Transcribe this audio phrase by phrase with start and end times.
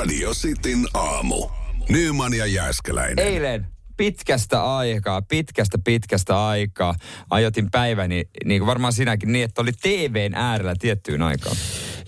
[0.00, 1.48] Radio Cityn aamu.
[1.88, 3.26] Nyman ja Jääskeläinen.
[3.26, 3.66] Eilen
[3.96, 6.94] pitkästä aikaa, pitkästä pitkästä aikaa
[7.30, 11.56] ajoitin päiväni, niin kuin varmaan sinäkin, niin että oli TVn äärellä tiettyyn aikaan.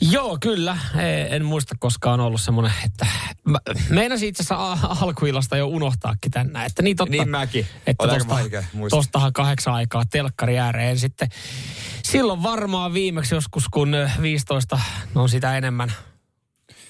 [0.01, 0.79] Joo, kyllä.
[0.99, 3.07] E- En muista koskaan ollut semmoinen, että...
[3.45, 3.59] Mä
[3.91, 7.11] meinasin itse asiassa alkuillasta jo unohtaakin tänne, että niin totta.
[7.11, 7.67] Niin mäkin.
[7.87, 11.29] Että aika tosta, vaikea tostahan kahdeksan aikaa telkkari ääreen sitten.
[12.03, 14.81] Silloin varmaan viimeksi joskus, kun ö, 15,
[15.15, 15.93] no sitä enemmän,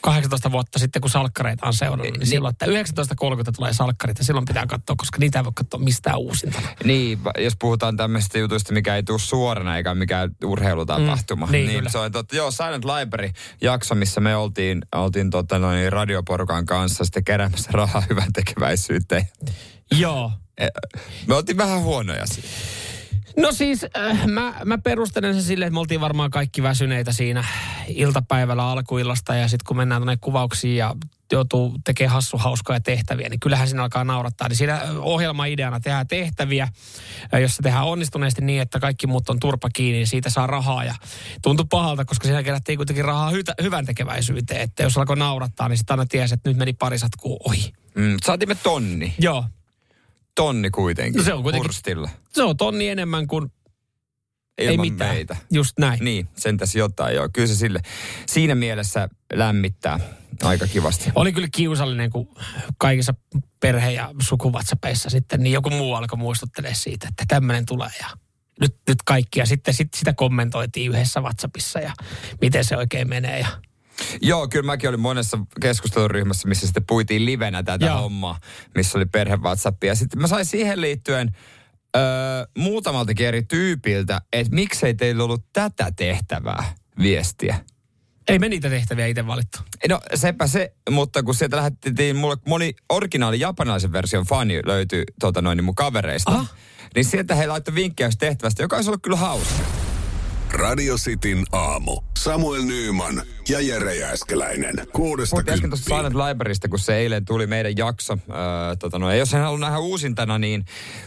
[0.02, 2.26] 18 vuotta sitten, kun salkkareita on seurannut, niin, Niin.
[2.26, 2.72] silloin, että 19.30
[3.56, 6.68] tulee salkkarit ja silloin pitää katsoa, koska niitä ei voi katsoa mistään uusintana.
[6.84, 11.46] Niin, jos puhutaan tämmöistä jutuista, mikä ei tule suorana eikä mikään urheilutapahtuma.
[11.46, 11.90] Mm, niin, kyllä.
[11.90, 12.36] se on totta.
[12.36, 18.32] Joo, Silent Library-jakso, missä me oltiin, oltiin tota noin, radioporukan kanssa sitten keräämässä rahaa hyvän
[18.32, 19.28] tekeväisyyteen.
[19.98, 20.32] Joo.
[20.58, 20.68] Eh,
[21.26, 22.48] Me oltiin vähän huonoja siinä.
[23.36, 27.44] No siis äh, mä, mä perustelen sen silleen, että me oltiin varmaan kaikki väsyneitä siinä
[27.88, 30.94] iltapäivällä alkuillasta ja sitten kun mennään tuonne kuvauksiin ja
[31.32, 34.48] joutuu tekemään hassu hauskoja tehtäviä, niin kyllähän siinä alkaa naurattaa.
[34.48, 36.68] Niin siinä ohjelma-ideana tehdään tehtäviä,
[37.34, 40.84] äh, jossa tehdään onnistuneesti niin, että kaikki muut on turpa kiinni, niin siitä saa rahaa.
[40.84, 40.94] Ja
[41.42, 44.60] tuntui pahalta, koska siinä kerättiin kuitenkin rahaa hytä, hyvän tekeväisyyteen.
[44.60, 47.72] Että jos alkoi naurattaa, niin sitten aina tiesi, että nyt meni pari satkuu ohi.
[47.94, 49.14] Mm, saatiin me tonni.
[49.18, 49.44] Joo,
[50.34, 51.18] Tonni kuitenkin.
[51.18, 52.10] No se on kuitenkin- Hurstilla.
[52.32, 53.52] se on tonni enemmän kuin
[54.58, 55.14] ei Ilman mitään.
[55.14, 55.36] meitä.
[55.50, 56.04] Just näin.
[56.04, 57.28] Niin, sentäs jotain joo.
[57.32, 57.80] Kyllä se sille
[58.26, 60.00] siinä mielessä lämmittää
[60.42, 61.10] aika kivasti.
[61.14, 62.28] Oli kyllä kiusallinen, kun
[62.78, 63.14] kaikissa
[63.60, 68.06] perhe- ja sukuvatsapeissa sitten, niin joku muu alkoi muistuttelee siitä, että tämmöinen tulee ja
[68.60, 69.40] nyt, nyt kaikki.
[69.40, 71.92] Ja sitten sit sitä kommentoitiin yhdessä WhatsAppissa ja
[72.40, 73.38] miten se oikein menee.
[73.38, 73.46] Ja
[74.22, 78.00] Joo, kyllä mäkin olin monessa keskusteluryhmässä, missä sitten puitiin livenä tätä Joo.
[78.00, 78.38] hommaa,
[78.74, 79.84] missä oli perhe WhatsApp.
[79.84, 81.30] Ja sitten mä sain siihen liittyen
[81.96, 82.02] öö,
[82.58, 87.56] muutamaltakin eri tyypiltä, että miksei teillä ollut tätä tehtävää viestiä.
[88.28, 89.58] ei me niitä tehtäviä itse valittu.
[89.88, 95.42] No sepä se, mutta kun sieltä lähetettiin mulle moni originaali japanilaisen version fani löytyi tota
[95.42, 96.30] noin, niin mun kavereista.
[96.30, 96.46] Aha.
[96.94, 99.62] Niin sieltä he laittoi vinkkejä tehtävästä, joka olisi ollut kyllä hauska.
[100.52, 102.00] Radio Cityn aamu.
[102.18, 104.74] Samuel Nyman ja Jere Jääskeläinen.
[104.92, 105.96] Kuudesta Puhuttiin äsken tuosta.
[105.96, 108.12] Silent Librarysta, kun se eilen tuli meidän jakso.
[108.12, 110.64] Öö, tota no, jos en halua nähdä uusintana, niin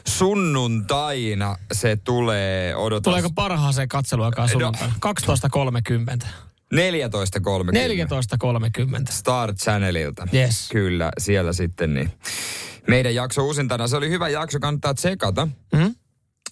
[0.07, 4.51] sunnuntaina se tulee, odotas, Tuleeko parhaaseen katseluaikaan No.
[4.51, 4.93] sunnuntaina?
[6.21, 6.27] 12.30.
[6.73, 6.79] 14.30
[8.97, 9.11] 14.30.
[9.11, 10.27] Star Channelilta.
[10.33, 10.69] Yes.
[10.71, 12.11] Kyllä, siellä sitten niin.
[12.87, 15.47] Meidän jakso uusintana, se oli hyvä jakso, kannattaa tsekata.
[15.73, 15.95] Mm?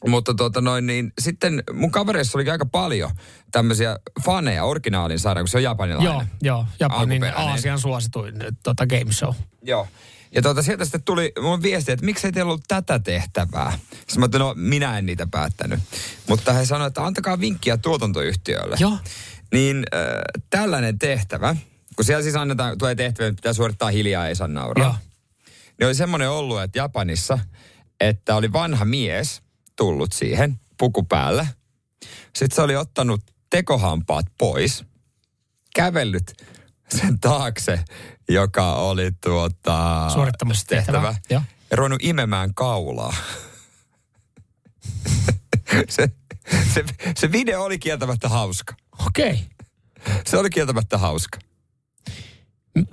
[0.08, 3.12] Mutta tota noin, niin sitten mun kavereissa oli aika paljon
[3.52, 6.14] tämmöisiä faneja orginaalin saadaan, kun se on japanilainen.
[6.14, 6.66] Joo, joo.
[6.80, 7.24] Japanin.
[7.24, 9.34] Aasian suosituin äh, tota game show.
[9.62, 9.88] Joo.
[10.36, 13.72] Ja tuota, sieltä sitten tuli mun viesti, että miksei teillä ollut tätä tehtävää.
[13.90, 15.80] Sitten mä ajattelin, no minä en niitä päättänyt.
[16.28, 18.75] Mutta he sanoivat, että antakaa vinkkiä tuotantoyhtiölle.
[18.80, 18.97] Joo.
[19.52, 20.02] Niin äh,
[20.50, 21.56] tällainen tehtävä,
[21.96, 24.86] kun siellä siis annetaan, tulee tehtävä, että pitää suorittaa hiljaa, ei saa nauraa.
[24.86, 24.96] Joo.
[25.80, 27.40] Niin oli semmoinen ollut, että Japanissa,
[28.00, 29.42] että oli vanha mies
[29.75, 31.47] tullut siihen puku päällä.
[32.35, 34.85] Sitten se oli ottanut tekohampaat pois,
[35.75, 36.34] kävellyt
[37.00, 37.85] sen taakse,
[38.29, 41.16] joka oli tuota, Suorittamassa tehtävää.
[41.29, 41.41] Joo.
[41.72, 43.16] ja ruvennut imemään kaulaa.
[45.89, 46.09] se,
[46.73, 46.83] se,
[47.17, 48.75] se video oli kieltämättä hauska.
[49.07, 49.31] Okei.
[49.31, 50.19] Okay.
[50.25, 51.39] Se oli kieltämättä hauska.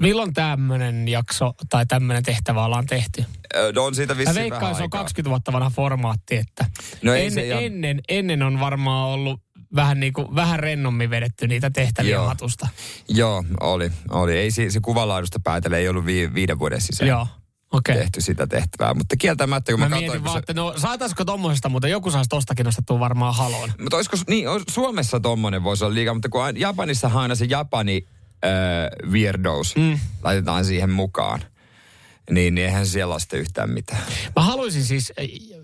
[0.00, 3.24] Milloin tämmöinen jakso tai tämmöinen tehtävä ollaan tehty?
[3.74, 5.00] No on siitä Mä vissiin veikkaan, vähän se on aikaa.
[5.00, 6.66] 20 vuotta vanha formaatti, että
[7.02, 9.40] No ei ennen, se ihan- ennen, ennen on varmaan ollut
[9.74, 12.26] vähän, niin kuin, vähän rennommin vedetty niitä tehtäviä Joo.
[12.26, 12.68] hatusta.
[13.08, 13.92] Joo, oli.
[14.10, 14.36] oli.
[14.38, 17.26] Ei se, se kuvalaadusta päätellä, ei ollut vi, viiden vuoden sisään Joo.
[17.72, 17.96] Okay.
[17.96, 18.94] tehty sitä tehtävää.
[18.94, 20.24] Mutta kieltämättä, kun Mä mä, mietin katsoin...
[20.24, 23.72] vaan, kun että no saataisiko tommosesta, mutta joku saisi tostakin nostettua varmaan haloon.
[23.80, 28.06] Mutta olisiko, niin, Suomessa tommonen voisi olla liikaa, mutta kun aina- Japanissa aina se Japani
[28.44, 29.98] äh, weirdos mm.
[30.22, 31.40] laitetaan siihen mukaan,
[32.30, 34.02] niin, niin eihän siellä ole yhtään mitään.
[34.36, 35.12] Mä haluaisin siis,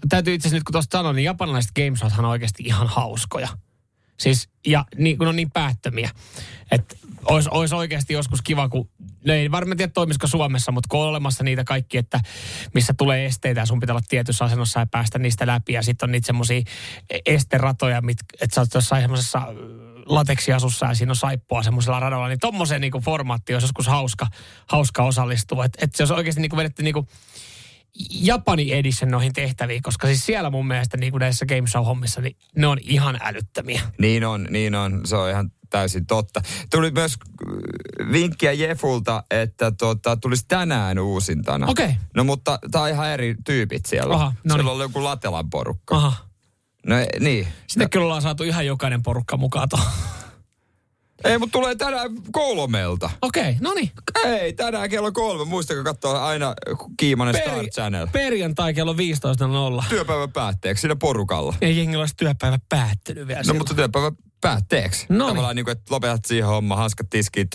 [0.09, 3.49] täytyy itse asiassa nyt kun tuosta sanoin, niin japanilaiset gameshothan on oikeasti ihan hauskoja.
[4.17, 6.11] Siis, ja niin, kun on niin päättömiä.
[6.71, 8.89] Että olisi, olisi oikeasti joskus kiva, kun,
[9.25, 12.21] no ei varmaan tiedä toimisiko Suomessa, mutta kun on olemassa niitä kaikki, että
[12.75, 15.73] missä tulee esteitä ja sun pitää olla tietyssä asennossa ja päästä niistä läpi.
[15.73, 16.63] Ja sitten on niitä semmoisia
[17.27, 19.43] esteratoja, mit, että sä oot jossain semmoisessa
[20.07, 22.29] lateksiasussa ja siinä on saippua semmoisella radalla.
[22.29, 24.27] Niin tommoseen niin formaatti olisi joskus hauska,
[24.67, 25.65] hauska osallistua.
[25.65, 27.09] Että et se olisi oikeasti niin vedetty niin kuin
[28.11, 32.21] Japani edition noihin tehtäviin, koska siis siellä mun mielestä niin kuin näissä game show hommissa,
[32.21, 33.83] niin ne on ihan älyttömiä.
[33.99, 35.01] Niin on, niin on.
[35.05, 36.41] Se on ihan täysin totta.
[36.71, 41.67] Tuli myös äh, vinkkiä Jefulta, että tota, tulisi tänään uusintana.
[41.67, 41.97] Okei.
[42.15, 44.15] No mutta tää on ihan eri tyypit siellä.
[44.15, 44.77] Aha, no siellä niin.
[44.77, 45.97] oli joku Latelan porukka.
[45.97, 46.26] Aha.
[46.87, 47.49] No e- niin.
[47.67, 49.89] Sitten kyllä ollaan saatu ihan jokainen porukka mukaan tuohon.
[51.25, 53.11] Ei, mutta tulee tänään kolmelta.
[53.23, 53.91] Okei, okay, no niin.
[54.25, 55.45] Ei, tänään kello kolme.
[55.45, 56.55] Muistakaa katsoa aina
[56.97, 58.07] Kiimanen Star Channel.
[58.13, 59.85] Perjantai kello 15.00.
[59.89, 61.55] Työpäivän päätteeksi siinä porukalla.
[61.61, 63.59] Ja jengi olisi työpäivä päättynyt vielä No silloin.
[63.61, 65.07] mutta työpäivän päätteeksi.
[65.09, 65.29] Noniin.
[65.29, 67.49] Tavallaan niin kuin, että lopetat siihen homma, hanskat tiskit,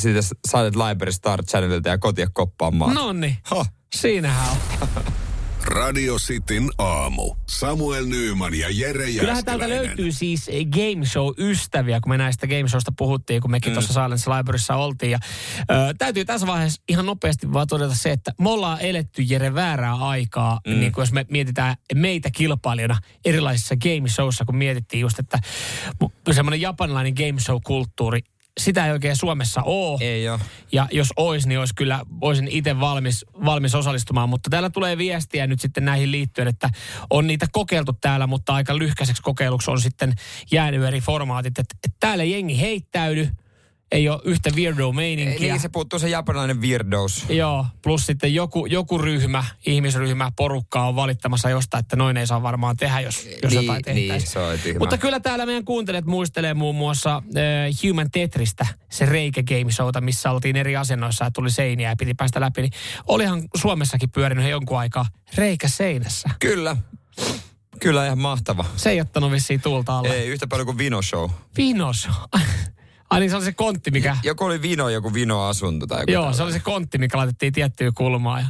[0.00, 2.94] siitä saatet Library Star Channelilta ja kotia koppaamaan.
[2.94, 3.36] No niin,
[3.96, 4.88] siinähän on.
[5.66, 7.34] Radio Cityn aamu.
[7.46, 12.92] Samuel Nyyman ja Jere Kyllähän täältä löytyy siis game show-ystäviä, kun me näistä game showsta
[12.98, 13.74] puhuttiin, kun mekin mm.
[13.74, 15.10] tuossa Silence Libraryssa oltiin.
[15.10, 15.18] Ja,
[15.70, 19.94] ö, täytyy tässä vaiheessa ihan nopeasti vaan todeta se, että me ollaan eletty Jere väärää
[19.94, 20.80] aikaa, mm.
[20.80, 25.38] niin kuin jos me mietitään meitä kilpailijana erilaisissa game showissa, kun mietittiin just, että
[26.32, 28.20] semmoinen japanilainen game show-kulttuuri,
[28.60, 29.98] sitä ei oikein Suomessa ole.
[30.00, 30.40] Ei ole.
[30.72, 34.28] Ja jos ois, niin olisi kyllä, olisin itse valmis, valmis osallistumaan.
[34.28, 36.70] Mutta täällä tulee viestiä nyt sitten näihin liittyen, että
[37.10, 40.14] on niitä kokeiltu täällä, mutta aika lyhkäiseksi kokeiluksi on sitten
[40.52, 41.58] jäänyt eri formaatit.
[41.58, 43.28] Että, että täällä jengi heittäydy,
[43.92, 45.52] ei ole yhtä weirdo meininkiä.
[45.52, 47.24] Niin se puuttuu se japanilainen weirdous.
[47.28, 52.42] Joo, plus sitten joku, joku ryhmä, ihmisryhmä, porukka on valittamassa jostain, että noin ei saa
[52.42, 54.60] varmaan tehdä, jos, jos Niin, jotain niin, tehtäisiin.
[54.62, 54.78] tyhmää.
[54.78, 57.22] Mutta kyllä täällä meidän kuuntelijat muistelee muun muassa äh,
[57.88, 62.14] Human Tetristä, se reikä game showta, missä oltiin eri asennoissa ja tuli seiniä ja piti
[62.14, 62.62] päästä läpi.
[62.62, 62.72] Niin
[63.06, 66.28] olihan Suomessakin pyörinyt jonkun aikaa reikä seinässä.
[66.40, 66.76] Kyllä.
[67.80, 68.64] Kyllä ihan mahtava.
[68.76, 70.14] Se ei ottanut vissiin tuulta alle.
[70.14, 71.30] Ei yhtä paljon kuin Vino Show.
[71.56, 72.08] Vinos.
[73.10, 74.16] Ai niin se oli se kontti, mikä...
[74.22, 76.44] Joku oli Vino, joku Vino-asunto tai joku Joo, se tällainen.
[76.44, 78.48] oli se kontti, mikä laitettiin tiettyyn kulmaan.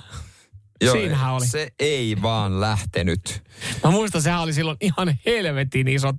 [0.81, 0.93] Ja...
[0.93, 1.47] Siinähän oli.
[1.47, 3.43] Se ei vaan lähtenyt.
[3.85, 6.17] Mä muistan, sehän oli silloin ihan helvetin isot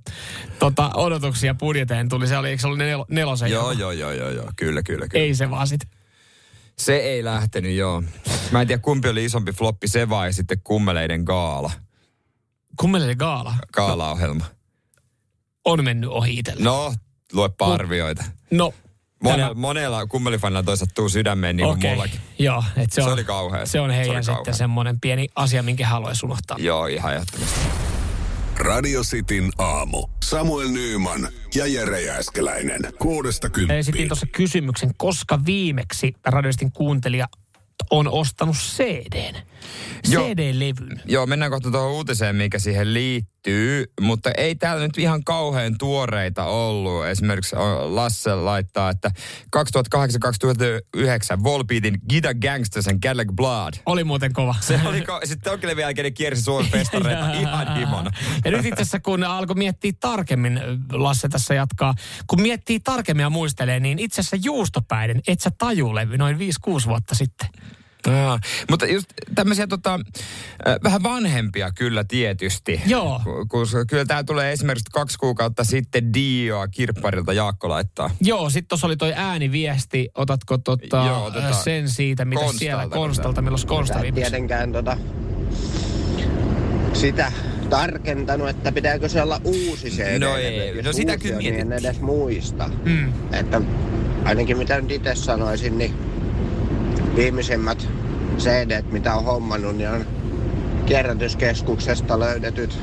[0.58, 2.26] tota, odotuksia budjeteen tuli.
[2.26, 3.50] Se oli, eikö se ollut nel, nelosen?
[3.50, 4.50] Joo, joo, joo, joo, joo.
[4.56, 5.24] Kyllä, kyllä, kyllä.
[5.24, 5.80] Ei se vaan sit.
[6.78, 8.02] Se ei lähtenyt, joo.
[8.50, 11.70] Mä en tiedä, kumpi oli isompi floppi, se vai sitten kummeleiden gaala.
[12.76, 14.44] Kummelle gaala Gaala-ohjelma.
[15.64, 16.64] on mennyt ohi itselle.
[16.64, 16.94] No,
[17.32, 18.24] luepa arvioita.
[18.50, 18.74] No,
[19.22, 20.62] Monella, tämä- monella kummelifanilla
[20.94, 21.90] tuu sydämeen niin kuin okei.
[21.90, 22.20] mullakin.
[22.38, 23.66] Joo, et se, Se on, oli kauhea.
[23.66, 26.56] Se on Se heidän oli sitten semmoinen pieni asia, minkä haluaisi unohtaa.
[26.60, 27.60] Joo, ihan ehdottomasti.
[28.56, 30.06] Radio Cityn aamu.
[30.24, 32.80] Samuel Nyyman ja Jere Jääskeläinen.
[32.98, 34.08] Kuudesta Esitin kymppiin.
[34.08, 37.28] tuossa kysymyksen, koska viimeksi radioistin kuuntelija
[37.90, 39.34] on ostanut CDn.
[40.08, 41.00] CD-levyn.
[41.04, 46.44] Joo, mennään kohta tuohon uutiseen, mikä siihen liittyy, mutta ei täällä nyt ihan kauhean tuoreita
[46.44, 47.06] ollut.
[47.06, 49.10] Esimerkiksi Lasse laittaa, että
[49.56, 53.74] 2008-2009 Volbeatin Gita Gangsters and Cadillac Blood.
[53.86, 54.54] Oli muuten kova.
[54.60, 58.10] Se oli, ko- sitten Tokkelevin jälkeen kiersi Suomen festareita ihan himona.
[58.44, 60.60] Ja nyt itse asiassa kun alkoi miettiä tarkemmin,
[60.92, 61.94] Lasse tässä jatkaa,
[62.26, 66.40] kun miettii tarkemmin ja muistelee, niin itse asiassa juustopäiden Et sä taju-levy noin 5-6
[66.86, 67.48] vuotta sitten.
[68.06, 68.38] Aa,
[68.70, 70.00] mutta just tämmöisiä tota,
[70.68, 72.80] äh, vähän vanhempia kyllä tietysti.
[72.86, 73.20] Joo.
[73.48, 78.10] Koska kyllä tää tulee esimerkiksi kaksi kuukautta sitten Dioa kirpparilta Jaakko laittaa.
[78.20, 80.08] Joo, sitten tuossa oli toi ääniviesti.
[80.14, 81.54] Otatko tota, Joo, otetaan.
[81.54, 84.96] sen siitä, mitä Konstalta, siellä Konstalta, milloin Konsta tietenkään tota,
[86.92, 87.32] sitä
[87.70, 90.18] tarkentanut, että pitääkö se olla uusi CD.
[90.18, 92.70] No ei, Jos no sitä kyllä niin en edes muista.
[92.84, 93.12] Mm.
[93.32, 93.60] Että
[94.24, 95.94] ainakin mitä nyt itse sanoisin, niin
[97.18, 97.88] viimeisimmät
[98.38, 100.06] CD, mitä on hommannut, niin on
[100.86, 102.78] kierrätyskeskuksesta löydetyt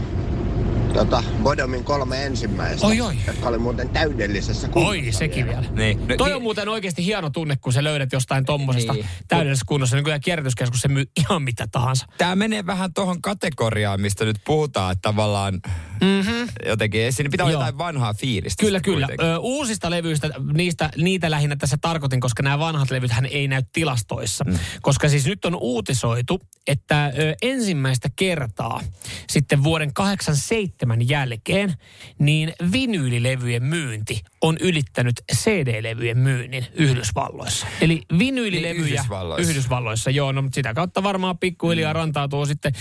[0.95, 3.15] tota, Bodomin kolme ensimmäistä, Oi, oi.
[3.27, 5.63] jotka oli muuten täydellisessä kunnossa Oi, sekin vielä.
[5.71, 6.07] Niin.
[6.07, 9.05] No, Toi niin- on muuten oikeasti hieno tunne, kun sä löydät jostain tommosesta Niin.
[9.27, 9.95] täydellisessä kunnossa.
[9.95, 12.05] Niin kyllä kierrätyskeskus se myy ihan mitä tahansa.
[12.17, 15.61] Tämä menee vähän tuohon kategoriaan, mistä nyt puhutaan, että tavallaan
[16.01, 16.47] mm-hmm.
[16.65, 18.65] jotenkin, siinä pitää olla jotain vanhaa fiilistä.
[18.65, 19.07] Kyllä, kyllä.
[19.07, 19.35] kuitenkin.
[19.35, 24.43] Ö, uusista levyistä, niistä, niitä lähinnä tässä tarkoitin, koska nämä vanhat levythän ei näy tilastoissa.
[24.43, 24.59] Mm.
[24.81, 28.81] Koska siis nyt on uutisoitu, että ö, ensimmäistä kertaa
[29.29, 31.73] sitten vuoden 87 jälkeen,
[32.19, 37.67] niin vinyylilevyjen myynti on ylittänyt CD-levyjen myynnin Yhdysvalloissa.
[37.81, 39.51] Eli vinyylilevyjä Niin, Yhdysvalloissa.
[39.51, 41.97] Yhdysvalloissa, joo, no mutta sitä kautta varmaan pikkuhiljaa Mm.
[41.97, 42.71] rantautuu sitten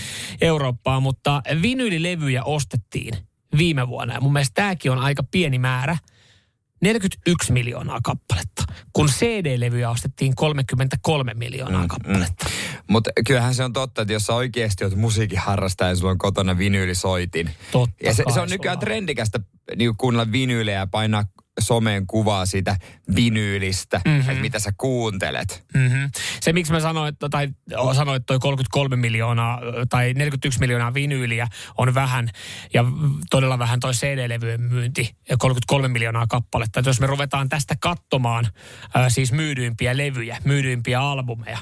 [0.41, 3.13] Eurooppaan, mutta vinyylilevyjä ostettiin
[3.57, 4.13] viime vuonna.
[4.13, 5.97] Ja mun mielestä tämäkin on aika pieni määrä.
[6.85, 8.63] 41 miljoonaa kappaletta,
[8.93, 12.45] kun CD-levyjä ostettiin 33 miljoonaa Mm, kappaletta.
[12.87, 16.17] Mutta kyllähän se on totta, että jos sä oikeasti oot musiikin harrastaja ja sulla on
[16.17, 17.49] kotona vinyylisoitin.
[17.71, 19.39] Totta ja se, se on nykyään trendikästä
[19.75, 21.23] niin kuunnella vinyylejä ja painaa
[21.59, 22.77] someen kuvaa siitä
[23.15, 24.15] vinyylistä, Mhm.
[24.15, 24.29] mm-hmm.
[24.29, 25.65] että mitä sä kuuntelet.
[25.73, 26.09] Mm-hmm.
[26.41, 27.47] Se, miksi mä sanoin, että, tai
[27.95, 29.59] sanoin, että toi 33 miljoonaa
[29.89, 31.47] tai 41 miljoonaa vinyyliä
[31.77, 32.29] on vähän
[32.73, 32.85] ja
[33.29, 36.79] todella vähän toi CD-levyjen myynti, ja 33 miljoonaa kappaletta.
[36.79, 38.47] Että jos me ruvetaan tästä katsomaan
[38.93, 41.57] ää, siis myydyimpiä levyjä, myydyimpiä albumeja,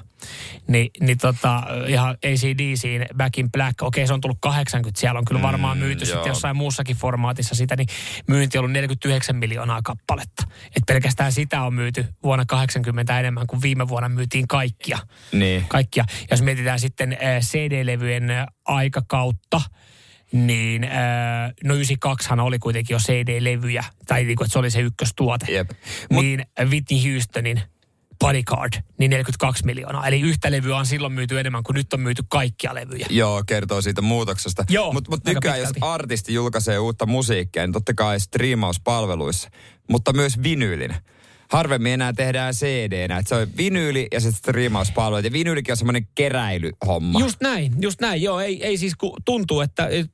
[0.67, 5.25] niin, niin tota, ihan ACDCin Back in Black, okei se on tullut 80, siellä on
[5.25, 6.13] kyllä varmaan myyty joo.
[6.13, 7.87] sitten jossain muussakin formaatissa sitä, niin
[8.27, 10.43] myynti on ollut 49 miljoonaa kappaletta.
[10.75, 14.99] Et pelkästään sitä on myyty vuonna 80 enemmän kuin viime vuonna myytiin kaikkia.
[15.31, 15.65] Niin.
[15.67, 16.05] Kaikkia.
[16.09, 19.61] Ja jos mietitään sitten äh, CD-levyjen äh, aikakautta,
[20.31, 20.91] niin äh,
[21.63, 25.51] no 92han oli kuitenkin jo CD-levyjä, tai niin kuin, että se oli se ykköstuote.
[25.51, 25.69] Jep.
[26.09, 27.61] Niin Whitney Houstonin
[28.27, 30.07] Bodyguard, niin 42 miljoonaa.
[30.07, 33.05] Eli yhtä levyä on silloin myyty enemmän kuin nyt on myyty kaikkia levyjä.
[33.09, 34.63] Joo, kertoo siitä muutoksesta.
[34.69, 35.93] Joo, Mutta mut nykyään, jos pitkälti.
[35.93, 39.49] artisti julkaisee uutta musiikkia, niin totta kai striimauspalveluissa,
[39.89, 40.95] mutta myös vinyylin.
[41.49, 43.17] Harvemmin enää tehdään CD-nä.
[43.17, 45.25] Et se on vinyyli ja sitten striimauspalvelut.
[45.25, 47.19] Ja vinyylikin on semmoinen keräilyhomma.
[47.19, 48.21] Just näin, just näin.
[48.21, 50.11] Joo, ei, ei siis ku, tuntuu, että et,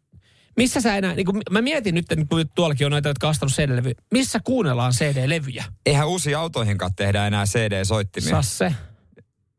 [0.63, 3.31] missä sä enää, niin kuin, mä mietin nyt, että kun tuollakin on näitä, jotka on
[3.31, 5.63] ostanut CD-levyjä, missä kuunnellaan CD-levyjä?
[5.85, 8.29] Eihän uusiin autoihinkaan tehdä enää CD-soittimia.
[8.29, 8.73] Saa se.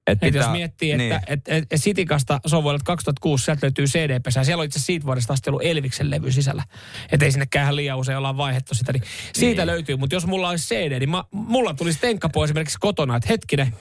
[0.07, 1.21] Et Et jos miettii, että niin.
[1.26, 4.45] et, et, et Sitikasta, se on vuodelta 2006, sieltä löytyy CD-pesä.
[4.45, 6.62] Siellä on itse siitä vuodesta asti ollut Elviksen levy sisällä.
[7.12, 8.92] Että ei sinnekään liian usein ollaan vaihdettu sitä.
[8.92, 9.02] Niin
[9.35, 9.66] siitä Niin.
[9.66, 13.75] löytyy, mutta jos mulla olisi CD, niin mä, mulla tulisi tenkkapo esimerkiksi kotona, että hetkinen,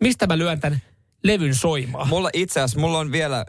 [0.00, 0.82] mistä mä lyön tämän
[1.24, 2.08] levyn soimaan?
[2.08, 3.44] Mulla itse asiassa, mulla on vielä äh,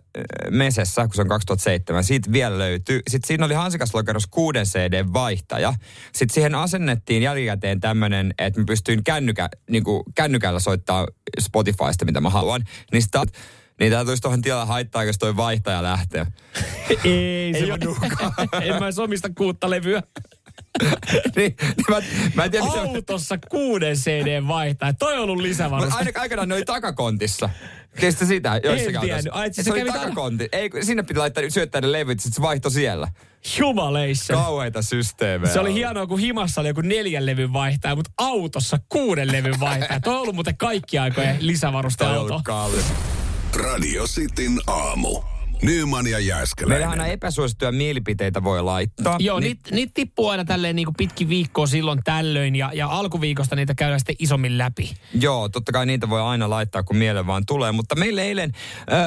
[0.49, 3.01] Mesessä, kun se on 2007, siitä vielä löytyy.
[3.09, 5.73] Sitten siinä oli hansikaslokeros kuuden CD-vaihtaja.
[6.13, 11.07] Sitten siihen asennettiin jälkikäteen tämmöinen, että mä pystyin kännykä, niin kuin kännykällä soittaa
[11.39, 12.61] Spotifysta, mitä mä haluan.
[12.91, 13.23] Niin sitä,
[13.79, 16.25] niin tää tulisi tuohon tilalle haittaa, jos toi vaihtaja lähtee.
[17.03, 17.11] ei,
[17.53, 17.95] Ei se oo
[18.61, 20.03] en mä edes omista kuutta levyä.
[21.35, 21.97] niin, niin mä,
[22.33, 22.81] mä en tiedä, mitä...
[22.81, 24.93] Autossa kuuden CD vaihtaa.
[24.93, 25.97] Toi on ollut Mutta lisävaruste.
[25.97, 27.49] aina aikanaan ne oli takakontissa.
[27.99, 29.33] Kestä sitä joissakin En tiennyt.
[29.33, 30.49] Ai, se se oli kävi taka- takakontti.
[30.51, 33.07] Ei, sinne piti laittaa syöttää ne levyt, sit se vaihtoi siellä.
[33.59, 34.33] Jumaleissa.
[34.33, 35.53] Kauheita systeemejä.
[35.53, 39.99] Se oli hienoa, kun himassa oli joku neljän levyn vaihtaja, mutta autossa kuuden levyn vaihtaja.
[39.99, 42.41] Toi on ollut muuten kaikki aikojen Toi on lisävarusteauto.
[43.55, 45.21] Radio Cityn aamu.
[45.63, 46.89] Nyman ja Meillähän Jääskeläinen.
[46.89, 49.15] aina epäsuosittuja mielipiteitä voi laittaa.
[49.19, 52.87] Joo, Niin- niitä niit tippuu aina tälleen niin kuin pitkin viikkoa silloin tällöin ja, ja
[52.87, 54.93] alkuviikosta niitä käydään sitten isommin läpi.
[55.21, 57.71] Joo, totta kai niitä voi aina laittaa, kun mieleen vaan tulee.
[57.71, 58.51] Mutta meille eilen
[58.91, 58.97] äh,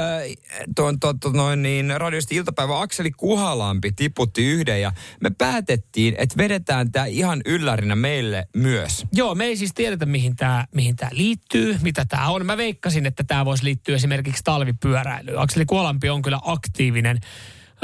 [0.77, 6.37] tuon, tuon, tuon, noin niin, radiosti iltapäivä Akseli Kuhalampi tiputti yhden ja me päätettiin, että
[6.37, 9.05] vedetään tämä ihan yllärinä meille myös.
[9.13, 12.47] Joo, me ei siis tiedetä, mihin tämä mihin tää liittyy, mitä tämä on.
[12.47, 15.39] Mä veikkasin, että tämä voisi liittyä esimerkiksi talvipyöräilyyn.
[15.39, 17.19] Akseli Kuolampi on kyllä aktiivinen.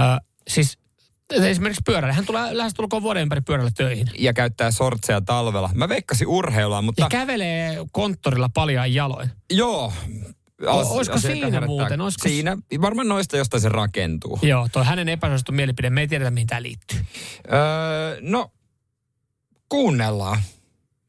[0.00, 0.02] Ö,
[0.48, 0.78] siis
[1.30, 2.14] esimerkiksi pyöräily.
[2.14, 4.06] Hän tulee lähestulkoon vuoden ympäri pyörällä töihin.
[4.18, 5.70] Ja käyttää sortseja talvella.
[5.74, 7.02] Mä veikkasin urheilua, mutta...
[7.02, 9.30] Ja kävelee konttorilla paljon jaloin.
[9.50, 9.92] Joo.
[10.66, 12.00] olisiko asia, siinä herättää- muuten?
[12.00, 14.38] Olisiko- Siinä, varmaan noista jostain se rakentuu.
[14.42, 15.90] Joo, toi hänen epäsuosittu mielipide.
[15.90, 16.98] Me ei tiedetä, mihin tämä liittyy.
[17.52, 18.50] Öö, no,
[19.68, 20.38] kuunnellaan,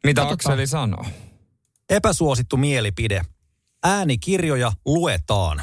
[0.03, 0.34] mitä Katsotaan.
[0.53, 1.06] Akseli sanoo.
[1.89, 3.22] Epäsuosittu mielipide.
[3.84, 5.62] Äänikirjoja luetaan.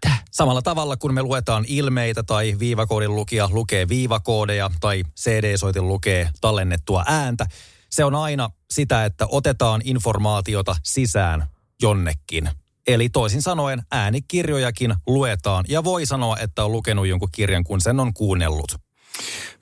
[0.00, 0.24] Täh?
[0.30, 7.04] Samalla tavalla kun me luetaan ilmeitä tai viivakoodin lukija lukee viivakoodeja tai CD-soitin lukee tallennettua
[7.06, 7.46] ääntä,
[7.90, 11.46] se on aina sitä, että otetaan informaatiota sisään
[11.82, 12.50] jonnekin.
[12.86, 18.00] Eli toisin sanoen äänikirjojakin luetaan ja voi sanoa, että on lukenut jonkun kirjan, kun sen
[18.00, 18.74] on kuunnellut.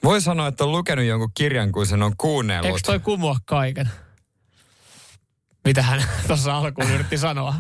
[0.05, 2.67] Voi sanoa, että on lukenut jonkun kirjan, kun sen on kuunnellut.
[2.67, 3.91] Eikö toi kumoa kaiken?
[5.65, 7.55] Mitä hän tuossa alkuun yritti sanoa?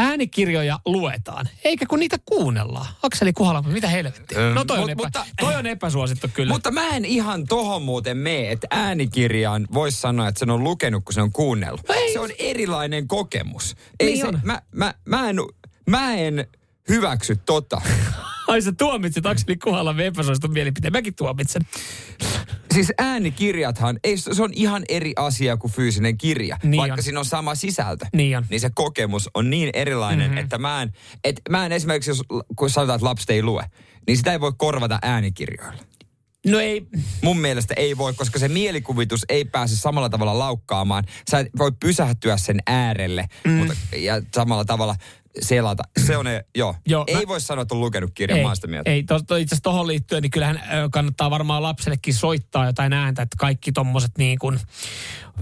[0.00, 2.86] Äänikirjoja luetaan, eikä kun niitä kuunnellaan.
[3.02, 4.38] Akseli Kuhala, mitä helvettiä?
[4.38, 6.52] Öö, No toi on, mut- epä, mutta- toi on epäsuosittu kyllä.
[6.52, 11.04] Mutta mä en ihan tohon muuten mene, että äänikirjaan voisi sanoa, että sen on lukenut,
[11.04, 11.88] kun se on kuunnellut.
[11.88, 12.12] No ei.
[12.12, 13.76] Se on erilainen kokemus.
[14.00, 14.40] Ei Niin se, on.
[14.42, 15.36] Mä, mä, mä, en,
[15.86, 16.46] mä en
[16.88, 17.80] hyväksy tota.
[18.50, 20.92] Ai sä tuomitsit Akseli Kuhalan epäsuosittu mielipiteen.
[20.92, 21.62] Mäkin tuomitsen.
[22.74, 26.58] Siis äänikirjathan, ei, se on ihan eri asia kuin fyysinen kirja.
[26.62, 27.02] Niin vaikka on.
[27.02, 28.06] siinä on sama sisältö.
[28.12, 28.46] Niin on.
[28.50, 30.38] Niin se kokemus on niin erilainen, mm-hmm.
[30.38, 30.92] että mä en,
[31.24, 32.22] et mä en esimerkiksi, jos
[32.56, 33.64] kun sanotaan, että lapset ei lue,
[34.06, 35.82] niin sitä ei voi korvata äänikirjoilla.
[36.46, 36.86] No ei,
[37.22, 41.04] Mun mielestä ei voi, koska se mielikuvitus ei pääse samalla tavalla laukkaamaan.
[41.30, 43.52] Sä et voi pysähtyä sen äärelle mm.
[43.52, 44.96] mutta, ja samalla tavalla
[45.40, 45.82] selata.
[46.06, 46.74] Se on, ne, joo.
[46.86, 48.90] Joo, ei mä- voi sanoa, että on lukenut kirjan, ei, mä sitä mieltä.
[48.90, 52.92] ei to, to, itse asiassa tohon liittyen, niin kyllähän ö, kannattaa varmaan lapsellekin soittaa jotain
[52.92, 55.40] ääntä, että kaikki tommoset niin kuin, ö,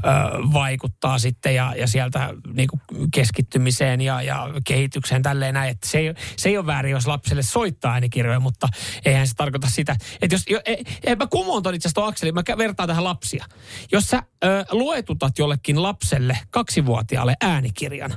[0.52, 5.70] vaikuttaa sitten ja, ja sieltä niin kuin keskittymiseen ja, ja kehitykseen tälleen näin.
[5.70, 8.68] Että se, ei, se ei ole väärin, jos lapselle soittaa äänikirjoja, mutta
[9.04, 9.96] eihän se tarkoita sitä.
[10.22, 13.44] Että jos, jo, ei, ei, mä kumoon ton itse asiassa Akseli, mä vertaan tähän lapsia.
[13.92, 18.14] Jos sä ö, luetutat jollekin lapselle kaksivuotiaalle äänikirjan,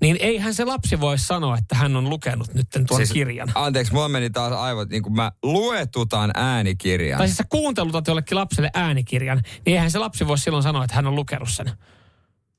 [0.00, 3.52] niin eihän se lapsi voi sanoa, että hän on lukenut nyt tuon siis, kirjan.
[3.54, 7.18] Anteeksi, mulla meni taas aivot, niin kuin mä luetutan äänikirjan.
[7.18, 10.96] Tai siis sä kuuntelutat jollekin lapselle äänikirjan, niin eihän se lapsi voi silloin sanoa, että
[10.96, 11.72] hän on lukenut sen.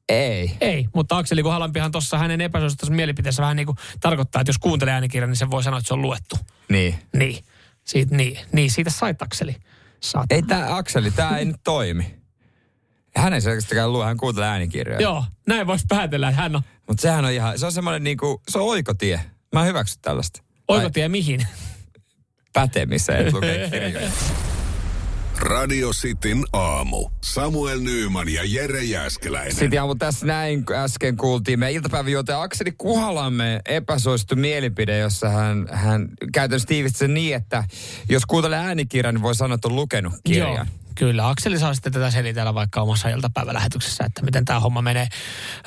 [0.09, 0.57] Ei.
[0.61, 4.93] Ei, mutta Akseli Kuhalampihan tuossa hänen epäsuositussa mielipiteessä vähän niin kuin tarkoittaa, että jos kuuntelee
[4.93, 6.35] äänikirjan, niin se voi sanoa, että se on luettu.
[6.69, 6.95] Niin.
[7.15, 7.43] Niin,
[7.83, 9.55] siitä, niin, niin siitä sait Akseli.
[9.99, 10.35] Saatana.
[10.35, 12.15] Ei tämä Akseli, tämä ei nyt toimi.
[13.15, 15.01] Hän ei selkeästikään lue, hän kuuntelee äänikirjoja.
[15.01, 18.41] Joo, näin voisi päätellä, että hän on Mutta sehän on ihan, se on semmoinen niinku,
[18.49, 19.21] se on oikotie.
[19.53, 20.43] Mä hyväksyn tällaista.
[20.67, 21.47] oikotie mihin.
[22.53, 24.09] Pätemiseen, että lukee kirjoja.
[25.39, 27.09] Radio Cityn aamu.
[27.23, 29.55] Samuel Nyyman ja Jere Jäskeläinen.
[29.55, 36.09] Sitten aamu tässä näin äsken kuultiin meidän iltapäiväjuontaja Akseli Kuhalamme epäsuosittu mielipide, jossa hän, hän
[36.33, 37.63] käytännössä tiivisti sen niin, että
[38.09, 40.53] jos kuuntelee äänikirjan, niin voi sanoa, että on lukenut kirjan.
[40.55, 41.29] Joo, kyllä.
[41.29, 45.07] Akseli saa sitten tätä selitellä vaikka omassa iltapäivälähetyksessä, että miten tämä homma menee.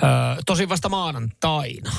[0.03, 0.09] Öö,
[0.47, 1.91] tosi vasta maanantaina.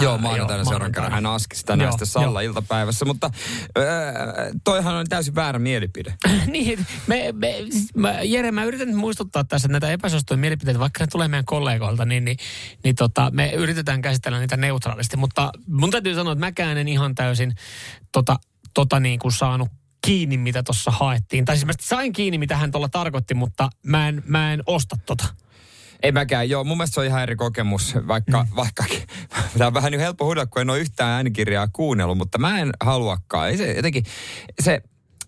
[0.00, 3.30] Joo, maanantaina seuraavan kerran hän aski sitä näistä sitten Salla iltapäivässä, mutta
[3.78, 3.86] öö,
[4.64, 6.14] toihan on täysin väärä mielipide.
[6.46, 7.54] niin, me, me,
[7.96, 11.44] mä, Jere, mä yritän nyt muistuttaa tässä että näitä epäsuosittuja mielipiteitä, vaikka ne tulee meidän
[11.44, 12.36] kollegoilta, niin, niin,
[12.84, 15.16] niin tota, me yritetään käsitellä niitä neutraalisti.
[15.16, 17.54] Mutta mun täytyy sanoa, että mäkään en ihan täysin
[18.12, 18.36] tota,
[18.74, 19.68] tota niin kuin saanut
[20.06, 21.44] kiinni, mitä tuossa haettiin.
[21.44, 24.96] Tai siis mä sain kiinni, mitä hän tuolla tarkoitti, mutta mä en, mä en osta
[25.06, 25.24] tota.
[26.02, 26.64] Ei mäkään, joo.
[26.64, 28.56] Mun mielestä se on ihan eri kokemus, vaikka, mm.
[28.56, 28.84] vaikka
[29.58, 32.70] tämä on vähän niin helppo huuda, kun en ole yhtään äänikirjaa kuunnellut, mutta mä en
[32.80, 33.48] haluakaan.
[33.48, 34.04] Ei se jotenkin,
[34.60, 34.82] se,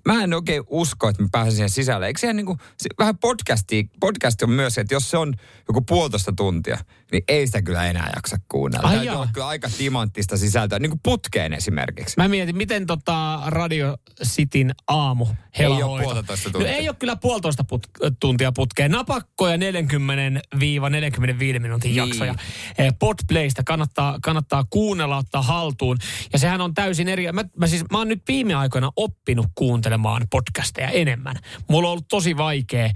[0.08, 2.06] mä en oikein usko, että mä pääsen siihen sisälle.
[2.06, 5.34] Eikö se, niin kuin, se vähän podcasti, podcast on myös, että jos se on
[5.68, 6.78] joku puolitoista tuntia,
[7.12, 8.88] niin ei sitä kyllä enää jaksa kuunnella.
[8.88, 9.16] Ai Täytyy jaa.
[9.20, 12.14] olla kyllä aika timanttista sisältöä, niin kuin putkeen esimerkiksi.
[12.16, 15.26] Mä mietin, miten tota Radio Cityn aamu
[15.58, 16.72] Ei ole puolitoista No tuntia.
[16.76, 18.90] ei ole kyllä puolitoista put- tuntia putkeen.
[18.90, 21.96] Napakkoja 40-45 minuutin Niin.
[21.96, 22.34] jaksoja.
[22.78, 25.98] Eh, Podplaysta kannattaa, kannattaa kuunnella, ottaa haltuun.
[26.32, 27.32] Ja sehän on täysin eri.
[27.32, 29.91] Mä, mä, siis, mä oon nyt viime aikoina oppinut kuuntelemaan
[30.30, 31.36] podcasteja enemmän.
[31.68, 32.90] Mulla on ollut tosi vaikea,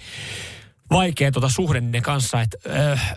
[0.91, 2.59] vaikea tuota suhde niiden kanssa, että
[2.93, 3.17] äh,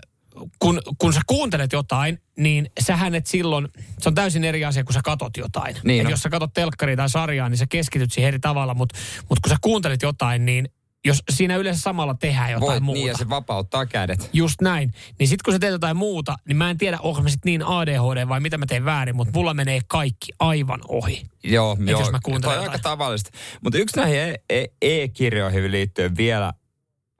[0.58, 3.68] kun, kun sä kuuntelet jotain, niin sähän et silloin,
[3.98, 5.76] se on täysin eri asia, kun sä katot jotain.
[5.84, 9.40] Niin jos sä katot telkkaria tai sarjaa, niin sä keskityt siihen eri tavalla, mutta mut
[9.40, 10.68] kun sä kuuntelet jotain, niin
[11.04, 12.98] jos siinä yleensä samalla tehdään jotain Voit muuta.
[12.98, 14.30] niin ja se vapauttaa kädet.
[14.32, 14.92] Just näin.
[15.18, 17.62] Niin sitten kun sä teet jotain muuta, niin mä en tiedä, onko mä sit niin
[17.66, 21.22] ADHD vai mitä mä teen väärin, mutta mulla menee kaikki aivan ohi.
[21.44, 22.00] Joo, Et joo.
[22.00, 23.30] jos mä kuuntelen on aika tavallista.
[23.64, 26.52] Mutta yksi näihin e- e- e-kirjoihin liittyen vielä,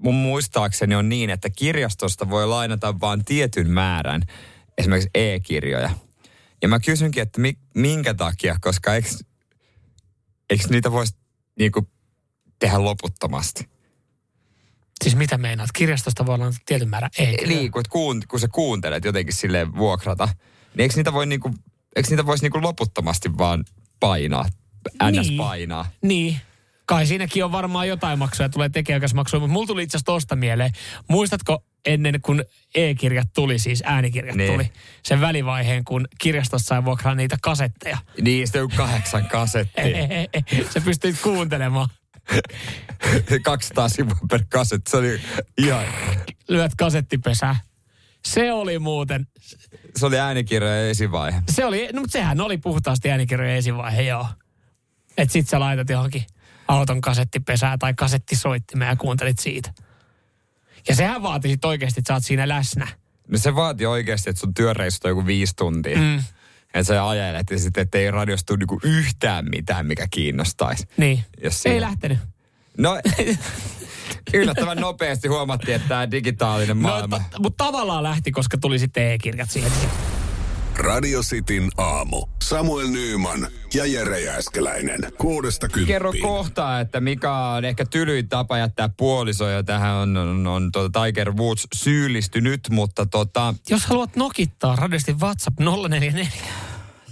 [0.02, 4.22] mun muistaakseni on niin, että kirjastosta voi lainata vain tietyn määrän
[4.78, 5.90] esimerkiksi e-kirjoja.
[6.62, 11.14] Ja mä kysynkin, että mi- minkä takia, koska eikö niitä voisi
[11.58, 11.88] niinku
[12.58, 13.68] tehdä loputtomasti?
[15.02, 15.72] Siis mitä meinaat?
[15.72, 17.46] Kirjastosta voi olla tietyn määrän ei.
[17.46, 21.54] Niin, kun, kuun, kun sä kuuntelet jotenkin silleen vuokrata, niin eikö niitä, voi niinku,
[21.96, 23.64] eikö niitä voisi niinku loputtomasti vaan
[24.00, 24.44] painaa,
[25.10, 25.28] ns.
[25.28, 25.38] Niin.
[25.38, 25.86] painaa?
[26.02, 26.36] Niin.
[26.86, 30.72] Kai siinäkin on varmaan jotain maksuja, tulee tekijäkäsmaksuja, mutta mulla tuli itse asiassa tosta mieleen.
[31.08, 34.52] Muistatko ennen kuin e-kirjat tuli, siis äänikirjat Niin.
[34.52, 34.70] tuli,
[35.02, 37.98] sen välivaiheen, kun kirjastossa sai vuokraa niitä kasetteja.
[38.20, 39.84] Niin, sitten on kahdeksan kasettia.
[40.70, 41.88] Sä pystyt kuuntelemaan.
[43.44, 44.90] 200 sivua per kasetti.
[44.90, 45.20] Se oli
[45.58, 45.84] ihan...
[46.48, 47.56] Lyöt kasettipesää.
[48.24, 49.26] Se oli muuten,
[49.96, 51.42] Se oli äänikirjojen esivaihe.
[51.50, 54.26] se oli, no mutta sehän oli puhtaasti äänikirjojen esivaihe, joo.
[55.16, 56.24] Et sit sä laitat johonkin
[56.68, 59.72] auton kasettipesää tai kasettisoittimeen ja kuuntelit siitä.
[60.88, 62.88] Ja sehän vaati sit oikeasti, että sä oot siinä läsnä.
[63.28, 65.98] No se vaatii oikeasti, että sun työreissut on joku viisi tuntia.
[65.98, 66.22] Mm.
[66.74, 70.86] Että sä ajelet ja sitten, että ei radiosta niinku yhtään mitään, mikä kiinnostaisi.
[70.96, 71.24] Niin.
[71.44, 72.18] Jos Ei siinä- lähtenyt.
[72.78, 73.00] No,
[74.34, 77.18] yllättävän nopeasti huomattiin, että tämä digitaalinen maailma...
[77.18, 79.72] No, t- mutta tavallaan lähti, koska tuli sitten e-kirjat siihen.
[80.80, 82.26] Radio Cityn aamu.
[82.42, 85.00] Samuel Nyyman ja Jere Jääskeläinen.
[85.18, 86.32] Kuudesta Kerro kymppiin.
[86.32, 91.04] kohta, että mikä on ehkä tylyin tapa jättää puoliso ja tähän on, on, on tuota
[91.04, 96.28] Tiger Woods syyllistynyt, mutta tota, Jos haluat nokittaa, radiosti WhatsApp 044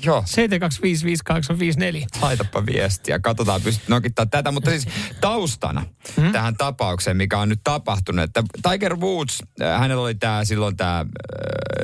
[0.02, 2.06] joo, 7255854.
[2.22, 3.18] laitapa viestiä.
[3.18, 4.52] Katsotaan, pystyt nokittaa tätä.
[4.52, 4.88] Mutta siis
[5.20, 5.84] taustana
[6.16, 6.32] hmm?
[6.32, 10.98] tähän tapaukseen, mikä on nyt tapahtunut, että Tiger Woods, äh, hänellä oli tää, silloin tämä
[10.98, 11.06] äh,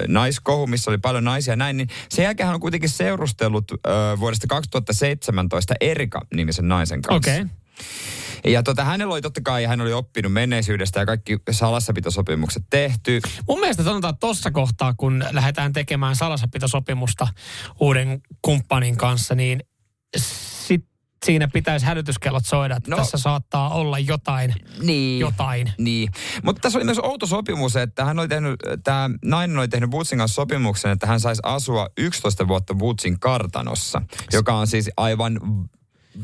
[0.09, 4.21] naiskohu, missä oli paljon naisia ja näin, niin sen jälkeen hän on kuitenkin seurustellut äh,
[4.21, 7.31] vuodesta 2017 Erika-nimisen naisen kanssa.
[7.31, 7.43] Okei.
[7.43, 7.55] Okay.
[8.47, 13.21] Ja tota, hänellä oli totta kai, hän oli oppinut menneisyydestä ja kaikki salassapitosopimukset tehty.
[13.49, 17.29] Mun mielestä sanotaan että tossa kohtaa, kun lähdetään tekemään salassapitosopimusta
[17.81, 19.61] uuden kumppanin kanssa, niin
[20.17, 20.85] sit
[21.25, 22.97] siinä pitäisi hälytyskellot soida, että No.
[22.97, 25.21] tässä saattaa olla jotain, Niin.
[25.21, 25.73] jotain.
[25.79, 26.09] Niin.
[26.43, 30.19] Mutta tässä oli myös outo sopimus, että hän oli tehnyt, tämä nainen oli tehnyt Woodsin
[30.19, 34.03] kanssa sopimuksen, että hän saisi asua 11 vuotta Woodsin kartanossa,
[34.33, 35.41] joka on siis aivan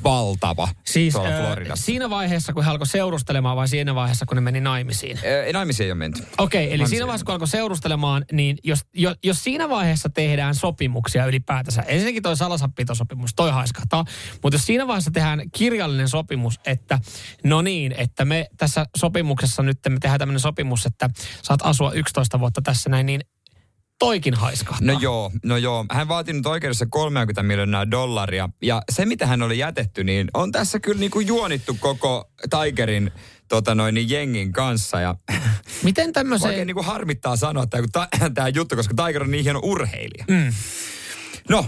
[0.04, 1.84] valtava Siis tuolla Floridassa.
[1.84, 5.18] siinä vaiheessa, kun he alkoi seurustelemaan vai siinä vaiheessa, kun ne meni naimisiin?
[5.48, 6.22] Ö, naimisiin ei ole menty.
[6.38, 10.54] Okei, eli Naimisiin siinä vaiheessa, kun alkoi seurustelemaan, niin jos, jos, jos siinä vaiheessa tehdään
[10.54, 14.04] sopimuksia ylipäätänsä, ensinnäkin toi salasappitosopimus, toi haiskahtaa,
[14.42, 16.98] mutta jos siinä vaiheessa tehdään kirjallinen sopimus, että
[17.44, 21.10] no niin, että me tässä sopimuksessa nyt me tehdään tämmöinen sopimus, että
[21.42, 23.20] saat asua 11 vuotta tässä näin, niin
[24.00, 24.86] toikin haiskahtaa.
[24.86, 25.86] No joo, no joo.
[25.90, 28.48] Hän vaati nyt oikeudessa 30 miljoonaa dollaria.
[28.62, 33.10] Ja se, mitä hän oli jätetty, niin on tässä kyllä niin kuin juonittu koko Tigerin
[33.48, 35.00] tota noin, niin jengin kanssa.
[35.00, 35.14] Ja
[35.82, 36.48] Miten tämmöiseen...
[36.48, 40.24] oikein niin kuin harmittaa sanoa tämä, ta, tämä juttu, koska Tiger on niin hieno urheilija.
[40.28, 40.52] Mm.
[41.48, 41.66] No,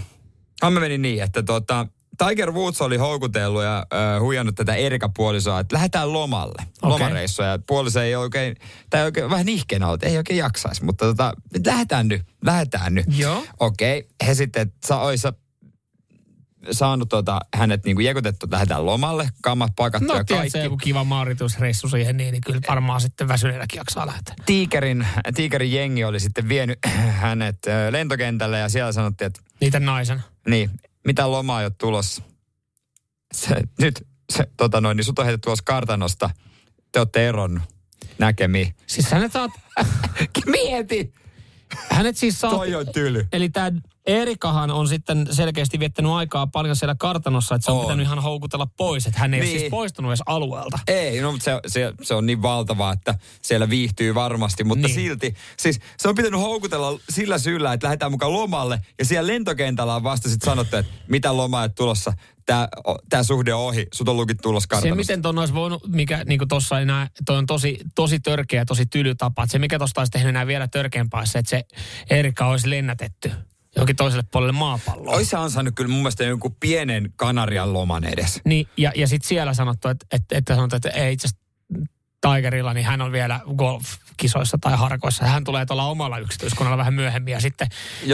[0.63, 5.59] homma meni niin, että tota, Tiger Woods oli houkutellut ja äh, huijannut tätä Erika puolisoa,
[5.59, 6.89] että lähdetään lomalle, okay.
[6.89, 7.45] lomareissua.
[7.45, 8.55] Ja puoliso ei oikein,
[8.89, 11.33] tai oikein vähän nihkeenä ollut, ei oikein jaksaisi, mutta tota,
[11.65, 13.05] lähdetään nyt, lähdetään nyt.
[13.17, 13.45] Joo.
[13.59, 14.27] Okei, okay.
[14.27, 15.23] he sitten, että sa, ois
[16.71, 20.49] saanut tota, hänet niinku jekutettu, lähdetään lomalle, kammat pakattu No ja kaikki.
[20.49, 24.35] se joku kiva maaritusreissu siihen, niin, niin kyllä varmaan sitten väsyneenäkin jaksaa lähteä.
[24.45, 26.79] Tiikerin, Tiikerin jengi oli sitten vienyt
[27.21, 27.57] hänet
[27.89, 30.23] lentokentälle ja siellä sanottiin, että Niitä naisen.
[30.47, 30.69] Niin,
[31.05, 32.23] mitä lomaa ei ole tulossa?
[33.33, 36.29] Se, nyt, se, tota noin, niin sut on heitetty ulos kartanosta.
[36.91, 37.63] Te olette eronnut
[38.17, 38.75] näkemiin.
[38.87, 39.51] Siis hänet saat,
[40.51, 41.13] Mieti!
[41.89, 43.27] Hänet siis saat, Toi on tyly.
[43.31, 43.71] eli tämä
[44.05, 47.83] Erikahan on sitten selkeästi viettänyt aikaa paljon siellä kartanossa, että se on, On.
[47.85, 49.47] pitänyt ihan houkutella pois, että hän ei niin.
[49.47, 49.59] ole Niin.
[49.59, 50.79] siis poistunut edes alueelta.
[50.87, 54.95] Ei, no mutta se, se, se on niin valtavaa, että siellä viihtyy varmasti, mutta Niin.
[54.97, 55.07] niin.
[55.09, 55.35] silti.
[55.57, 60.03] Siis se on pitänyt houkutella sillä syyllä, että lähdetään mukaan lomalle ja siellä lentokentällä on
[60.03, 62.13] vasta sitten sanottu, että mitä lomaa ole tulossa.
[62.45, 62.67] Tämä
[63.09, 66.39] tää suhde on ohi, sut on lukittu ulos Se, miten ton olisi voinut, mikä niin
[66.49, 69.47] tuossa enää, toi on tosi, tosi törkeä tosi tyly tapa.
[69.47, 71.63] Se, mikä tuosta olisi tehnyt enää vielä törkeämpää, olisi se, että se
[72.09, 73.31] Erika olisi lennätetty
[73.75, 75.23] johonkin toiselle puolelle maapalloa.
[75.23, 78.41] Se ansainnut kyllä mun mielestä jonkun pienen Kanarian loman edes.
[78.45, 81.27] Niin, ja, ja sitten siellä sanottu, että, että, että, sanottu, että ei itse
[82.21, 85.25] Tigerilla, niin hän on vielä golf-kisoissa tai harkoissa.
[85.25, 87.31] Hän tulee tuolla omalla yksityiskoneella vähän myöhemmin.
[87.31, 87.67] Ja sitten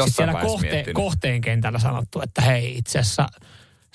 [0.05, 0.95] sit siellä kohte, miettinyt.
[0.95, 3.27] kohteen kentällä sanottu, että hei itse asiassa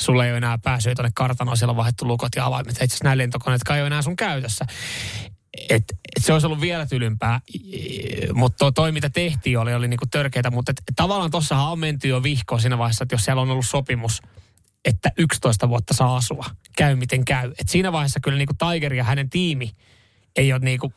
[0.01, 2.71] sulle ei ole enää pääsyä tuonne kartanoon, siellä on vaihdettu lukot ja avaimet.
[2.71, 4.65] Itse asiassa nämä lentokoneet ei ole enää sun käytössä.
[5.71, 7.41] Et, et se olisi ollut vielä tylympää,
[8.33, 12.61] mutta toi, mitä tehtiin oli, oli niinku törkeitä, mutta tavallaan tossahan on menty jo vihkoon
[12.61, 14.23] siinä vaiheessa, että jos siellä on ollut sopimus,
[14.85, 16.45] että 11 vuotta saa asua,
[16.77, 17.53] käy miten käy.
[17.59, 19.71] Et siinä vaiheessa kyllä niinku Tiger ja hänen tiimi
[20.37, 20.93] ei ole niinku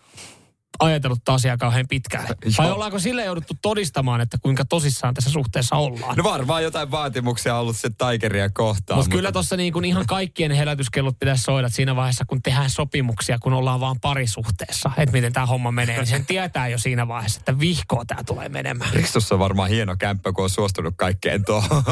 [0.79, 2.27] ajatellut tätä asiaa kauhean pitkään.
[2.57, 2.75] Vai Joo.
[2.75, 6.17] ollaanko sille jouduttu todistamaan, että kuinka tosissaan tässä suhteessa ollaan?
[6.17, 8.99] No varmaan jotain vaatimuksia on ollut se Tigeria kohtaan.
[8.99, 13.39] Mutta kyllä tuossa niin kuin ihan kaikkien herätyskellot pitäisi soida siinä vaiheessa, kun tehdään sopimuksia,
[13.39, 15.97] kun ollaan vaan parisuhteessa, että miten tämä homma menee.
[15.97, 18.93] Niin sen tietää jo siinä vaiheessa, että vihkoa tämä tulee menemään.
[18.93, 21.83] Rikstossa on varmaan hieno kämppä, kun on suostunut kaikkeen tuohon.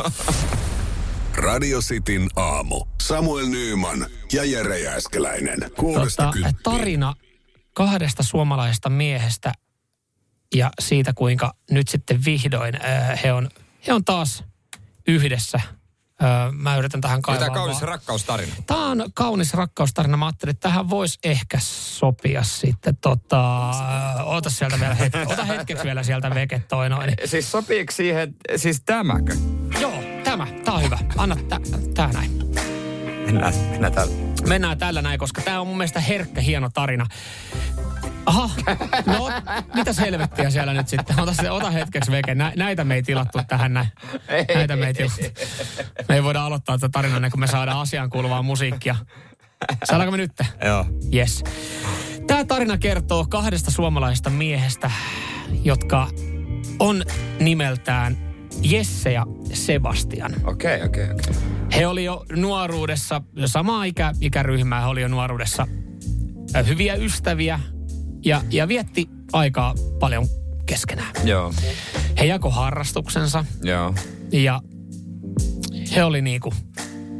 [1.36, 2.86] Radio Cityn aamu.
[3.02, 5.72] Samuel Nyyman ja Jere Jääskeläinen.
[5.78, 7.14] Kuudesta Tota, tarina
[7.76, 9.52] kahdesta suomalaisesta miehestä
[10.56, 13.50] ja siitä, kuinka nyt sitten vihdoin äh, he, on,
[13.88, 14.44] he on taas
[15.08, 15.60] yhdessä.
[16.24, 17.56] Äh, mä yritän tähän Tämä kaivaa.
[17.56, 18.56] kaunis vaan- rakkaustarina.
[18.68, 20.18] Tämä on kaunis rakkaustarina.
[20.18, 22.98] Mä ajattelin, että tähän voisi ehkä sopia sitten.
[23.02, 23.70] Tota,
[24.24, 25.20] ota sieltä vielä hetki.
[25.20, 27.14] Ota hetkeksi vielä sieltä veke toi noin.
[27.26, 29.36] Siis sopiiko siihen, siis tämäkö?
[29.82, 30.48] Joo, tämä.
[30.66, 31.00] Tämä on hyvä.
[31.18, 31.60] Anna tä,
[31.94, 32.32] tää näin.
[33.26, 34.25] Mennään, mennään täällä.
[34.48, 37.06] Mennään tällä näin, koska tämä on mun mielestä herkkä, hieno tarina.
[38.26, 38.50] Aha,
[39.06, 39.32] no
[39.74, 41.20] mitäs helvettiä siellä nyt sitten?
[41.20, 42.36] Ota, se, ota hetkeksi veke.
[42.36, 43.88] Nä, näitä me ei tilattu tähän näin.
[44.56, 45.22] Näitä me ei tilattu.
[46.10, 48.96] Me ei voida aloittaa tätä tarinaa ennen kuin me saadaan asiaan kuuluvaa musiikkia.
[49.84, 50.32] Saadaanko me nyt?
[50.66, 50.86] Joo.
[51.14, 51.44] Yes.
[52.28, 54.92] Tämä tarina kertoo kahdesta suomalaisesta miehestä,
[55.64, 56.08] jotka
[56.80, 57.04] on
[57.40, 58.18] nimeltään
[58.62, 60.34] Jesse ja Sebastian.
[60.44, 61.34] Okei, okei, okei.
[61.76, 65.68] He oli jo nuoruudessa, jo samaa ikä, ikäryhmää, he oli jo nuoruudessa
[66.56, 67.60] ö, hyviä ystäviä
[68.26, 70.28] ja, ja vietti aikaa paljon
[70.66, 71.12] keskenään.
[71.24, 71.54] Joo,
[72.20, 73.94] He jako harrastuksensa joo.
[74.32, 74.62] ja
[75.96, 76.54] he oli niinku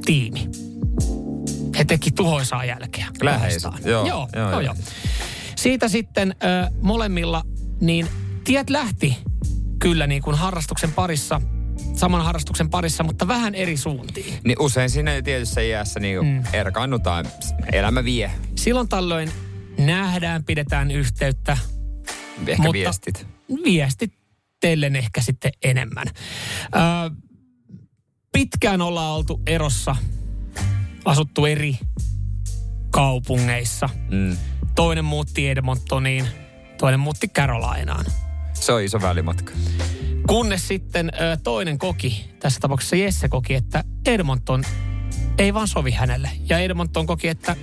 [0.06, 0.50] tiimi.
[1.78, 3.08] He teki tuhoisaa jälkeä.
[3.86, 4.62] Joo, joo, joo, joo, joo.
[4.62, 4.76] joo.
[5.56, 7.44] Siitä sitten ö, molemmilla,
[7.82, 8.08] niin
[8.44, 9.18] tiet lähti
[9.86, 11.42] kyllä niin kuin harrastuksen parissa,
[11.94, 14.40] saman harrastuksen parissa, mutta vähän eri suuntiin.
[14.44, 16.44] Niin usein siinä tietyssä iässä niin mm.
[16.54, 17.26] erkaannutaan.
[17.72, 18.32] Elämä vie.
[18.56, 19.32] Silloin tällöin
[19.78, 21.58] nähdään, pidetään yhteyttä,
[22.48, 23.28] Ehkä Mutta- viestit.
[23.64, 26.08] viestitellen ehkä sitten enemmän.
[26.08, 27.12] Ö,
[28.34, 29.96] pitkään ollaan oltu erossa,
[31.06, 31.78] asuttu eri
[32.92, 33.90] kaupungeissa.
[34.12, 34.38] Mm.
[34.76, 36.28] Toinen muutti Edmontoniin,
[36.78, 38.06] toinen muutti Carolinaan.
[38.66, 39.54] Se on iso välimatka.
[40.28, 44.64] Kunnes sitten ö, toinen koki, tässä tapauksessa Jesse koki, että Edmonton
[45.38, 46.30] ei vaan sovi hänelle.
[46.50, 47.56] Ja Edmonton koki, että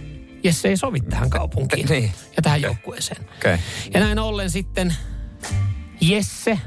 [0.45, 2.13] Jesse ei sovi tähän kaupunkiin Niin.
[2.37, 3.25] ja tähän joukkueeseen.
[3.37, 3.59] Okei.
[3.95, 4.95] Ja näin ollen sitten
[6.01, 6.59] Jesse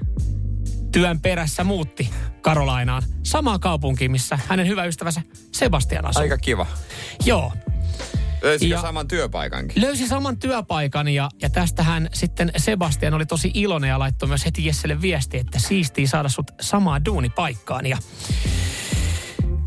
[0.92, 2.10] työn perässä muutti
[2.42, 5.22] Karolainaan samaan kaupunkiin, missä hänen hyvä ystävänsä
[5.52, 6.22] Sebastian asuu.
[6.22, 6.66] Aika kiva.
[7.26, 7.54] Joo.
[8.44, 9.82] Löysikö Ja- saman työpaikankin?
[9.82, 14.66] Löysi saman työpaikan ja, ja tästähän sitten Sebastian oli tosi iloinen ja laittoi myös heti
[14.66, 17.86] Jesselle viesti, että siistii saada sut samaa duunipaikkaan.
[17.86, 17.98] Ja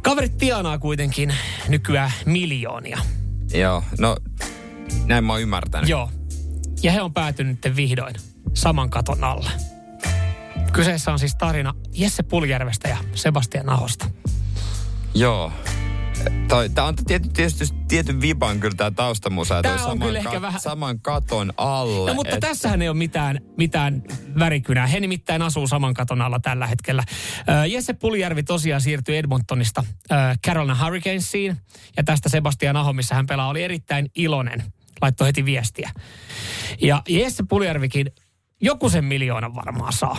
[0.02, 1.34] kaverit tienaa kuitenkin
[1.68, 2.98] nykyään miljoonia.
[3.54, 4.16] Joo, no
[5.06, 5.88] näin mä oon ymmärtänyt.
[5.88, 6.10] Joo.
[6.82, 8.14] Ja he on päätynyt nyt vihdoin
[8.54, 9.50] saman katon alle.
[10.72, 14.06] Kyseessä on siis tarina Jesse Puljärvestä ja Sebastian Ahosta.
[15.14, 15.52] Joo.
[16.74, 19.62] Tää on tietysti, tietysti tietyn viban kyllä tää taustamusa.
[19.62, 22.10] Toi on saman, kyllä ehkä vähän- saman katon alle.
[22.10, 24.02] No mutta et- tässähän ei ole mitään, mitään
[24.38, 24.86] värikynää.
[24.86, 27.04] He nimittäin asuu saman katon alla tällä hetkellä.
[27.62, 30.14] Ö, Jesse Puljärvi tosiaan siirtyi Edmontonista ö,
[30.46, 31.56] Carolina Hurricanesiin.
[31.96, 34.62] Ja tästä Sebastian Aho, missä hän pelaa, oli erittäin iloinen.
[35.02, 35.90] Laittoi heti viestiä.
[36.82, 38.06] Ja Jesse Puljärvikin
[38.60, 40.16] joku sen miljoonan varmaan saa.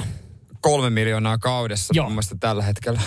[0.62, 2.10] kolme miljoonaa kaudessa Joo.
[2.40, 3.02] tällä hetkellä.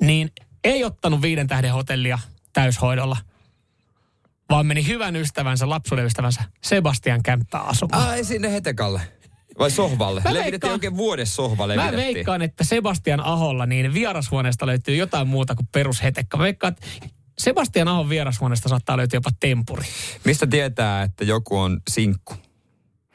[0.00, 0.30] Niin
[0.64, 2.18] ei ottanut viiden tähden hotellia
[2.52, 3.16] täyshoidolla,
[4.50, 8.08] vaan meni hyvän ystävänsä, lapsuuden ystävänsä Sebastian kämppää asumaan.
[8.08, 9.00] Ai sinne hetekalle.
[9.58, 10.20] Vai sohvalle?
[10.24, 12.14] Mä veikkaan- oikein vuodessa sohva Mä levitettiin.
[12.14, 16.36] veikkaan, että Sebastian Aholla niin vierashuoneesta löytyy jotain muuta kuin perushetekka.
[16.36, 16.86] Mä veikkaan, että
[17.38, 19.84] Sebastian Ahon vierashuoneesta saattaa löytyä jopa tempuri.
[20.24, 22.34] Mistä tietää, että joku on sinkku?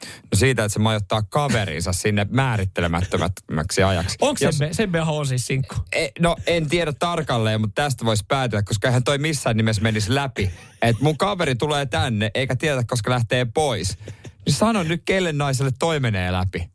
[0.04, 4.16] No siitä, että se majoittaa kaverinsa sinne määrittelemättömäksi ajaksi.
[4.20, 5.74] Onko Jos- Sebbe Aho on siis sinkku?
[5.92, 10.14] E, no en tiedä tarkalleen, mutta tästä voisi päätellä, koska eihän toi missään nimessä menisi
[10.14, 10.50] läpi.
[10.82, 13.98] Että mun kaveri tulee tänne, eikä tiedä, koska lähtee pois.
[14.46, 16.70] Niin sano nyt, kelle naiselle toi menee läpi.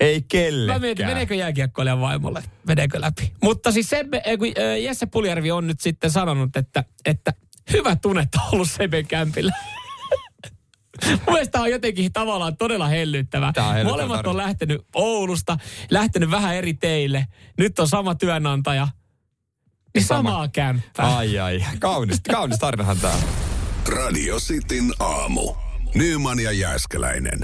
[0.00, 0.80] Ei kellekään.
[0.80, 3.32] Mä mietin, meneekö jääkiekkoilijan vaimolle, meneekö läpi.
[3.42, 4.00] Mutta siis äh,
[4.38, 4.48] kun,
[4.82, 7.32] Jesse Puljärvi on nyt sitten sanonut, että, että
[7.72, 9.52] hyvä tunnetta on ollut Sebben kämpillä.
[11.26, 13.52] Mun mielestä on jotenkin tavallaan todella hellyttävä.
[13.80, 15.56] On Molemmat on lähtenyt Oulusta,
[15.90, 17.26] lähtenyt vähän eri teille.
[17.58, 18.88] Nyt on sama työnantaja.
[19.94, 20.30] Niin Sama.
[20.30, 21.16] samaa kämppää.
[21.16, 23.14] Ai ai, kaunis, kaunis tarinahan tää.
[23.14, 23.22] on.
[23.88, 25.54] Radio Cityn aamu.
[25.94, 27.38] Nyman ja Jääskeläinen.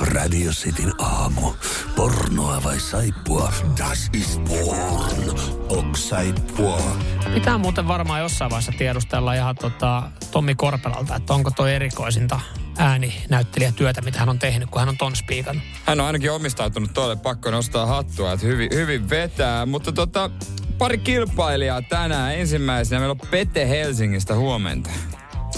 [0.00, 1.52] Radio Cityn aamu.
[1.96, 3.52] Pornoa vai saippua?
[3.78, 5.38] Das ist porn.
[5.68, 6.80] Ok saippua.
[7.34, 12.40] Pitää muuten varmaan jossain vaiheessa tiedustella ihan tota, Tommi Korpelalta, että onko toi erikoisinta
[12.78, 15.64] ääninäyttelijätyötä, mitä hän on tehnyt, kun hän on ton spiikannut.
[15.84, 19.66] Hän on ainakin omistautunut tuolle, pakko nostaa hattua, että hyvin, hyvin vetää.
[19.66, 20.30] Mutta tota,
[20.78, 22.34] pari kilpailijaa tänään.
[22.34, 24.90] Ensimmäisenä meillä on Pete Helsingistä huomenta.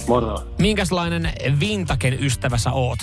[0.09, 0.47] Moro.
[0.59, 2.99] Minkälainen Vintaken ystävä sä oot?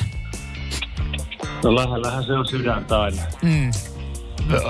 [1.63, 3.21] No lähellähän se on sydäntä aina.
[3.41, 3.71] Mm.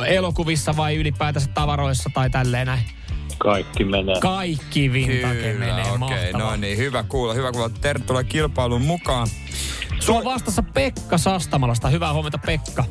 [0.07, 2.83] Elokuvissa vai ylipäätänsä tavaroissa tai tälleen näin?
[3.37, 4.19] Kaikki menee.
[4.19, 5.97] Kaikki Vintaken menee okei.
[5.97, 6.51] mahtavaa.
[6.51, 7.69] no niin, hyvä kuulla, hyvä kuulla.
[7.69, 9.27] Tervetuloa kilpailun mukaan.
[9.99, 11.89] Sulla on vastassa Pekka Sastamalasta.
[11.89, 12.85] Hyvää huomenta Pekka.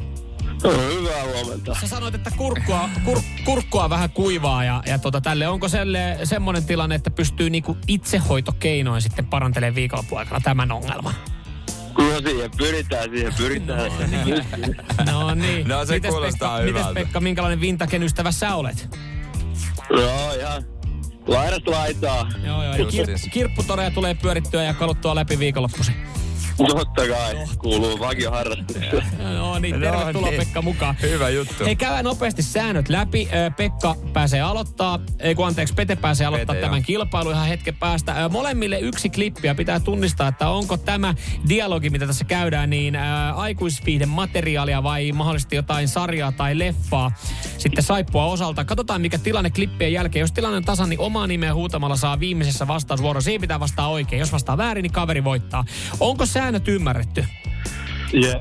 [0.63, 1.77] No, hyvää huomenta.
[1.81, 6.65] Sä sanoit, että kurkkua, kur, kurkkua vähän kuivaa ja, ja tota, tälle, onko selle semmoinen
[6.65, 11.15] tilanne, että pystyy niinku itsehoitokeinoin sitten parantelemaan viikonloppuaikana tämän ongelman?
[11.99, 13.91] Kyllä siihen pyritään, siihen pyritään.
[15.13, 15.69] No niin.
[15.69, 17.01] No, se mites kuulostaa Pekka, mites hyvältä.
[17.01, 18.89] Pekka, minkälainen Vintaken ystävä sä olet?
[19.91, 20.65] Joo, ihan
[21.27, 22.33] laidasta laitaa.
[22.47, 22.75] Joo, joo.
[22.91, 23.29] Kir, siis.
[23.33, 25.95] kirpputoreja tulee pyörittyä ja kaluttua läpi viikonloppuisin.
[26.67, 29.03] Totta kai, kuuluu vakioharrastukseen.
[29.39, 30.41] No niin, No tervetuloa niin.
[30.41, 30.97] Pekka mukaan.
[31.03, 31.65] Hyvä juttu.
[31.65, 33.29] Hei, käydään nopeasti säännöt läpi.
[33.33, 36.85] Ö, Pekka pääsee aloittaa, ei kun anteeksi, Pete pääsee aloittaa Pete, tämän joo.
[36.87, 38.25] kilpailun ihan hetken päästä.
[38.25, 41.15] Ö, Molemmille yksi klippi ja pitää tunnistaa, että onko tämä
[41.49, 47.13] dialogi, mitä tässä käydään, niin ä, aikuisviihden materiaalia vai mahdollisesti jotain sarjaa tai leffaa.
[47.59, 48.65] Sitten saippua osalta.
[48.65, 50.21] Katsotaan, mikä tilanne klippien jälkeen.
[50.21, 53.25] Jos tilanne on tasan, niin omaa nimeä huutamalla saa viimeisessä vastausvuorossa.
[53.25, 54.21] Siihen pitää vastaa oikein.
[54.21, 55.65] Jos vastaa väärin, niin kaveri voittaa.
[56.01, 57.25] Onko säännöt ymmärretty?
[58.15, 58.41] Yeah.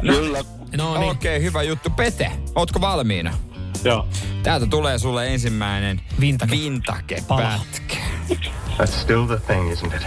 [0.00, 0.44] Kyllä.
[0.76, 1.10] No niin.
[1.10, 1.90] Okei, hyvä juttu.
[1.90, 3.34] Pete, ootko valmiina?
[3.84, 4.08] Joo.
[4.42, 6.52] Täältä tulee sulle ensimmäinen Vintake.
[6.52, 7.96] Vintake-pätkä.
[8.78, 10.06] That's still the thing, isn't it?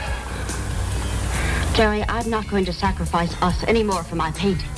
[1.78, 4.72] Jerry, I'm not going to sacrifice us anymore for my painting.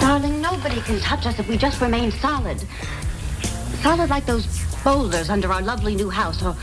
[0.00, 2.58] Darling, nobody can touch us if we just remain solid.
[3.82, 4.46] Solid like those
[4.84, 6.56] boulders under our lovely new house or,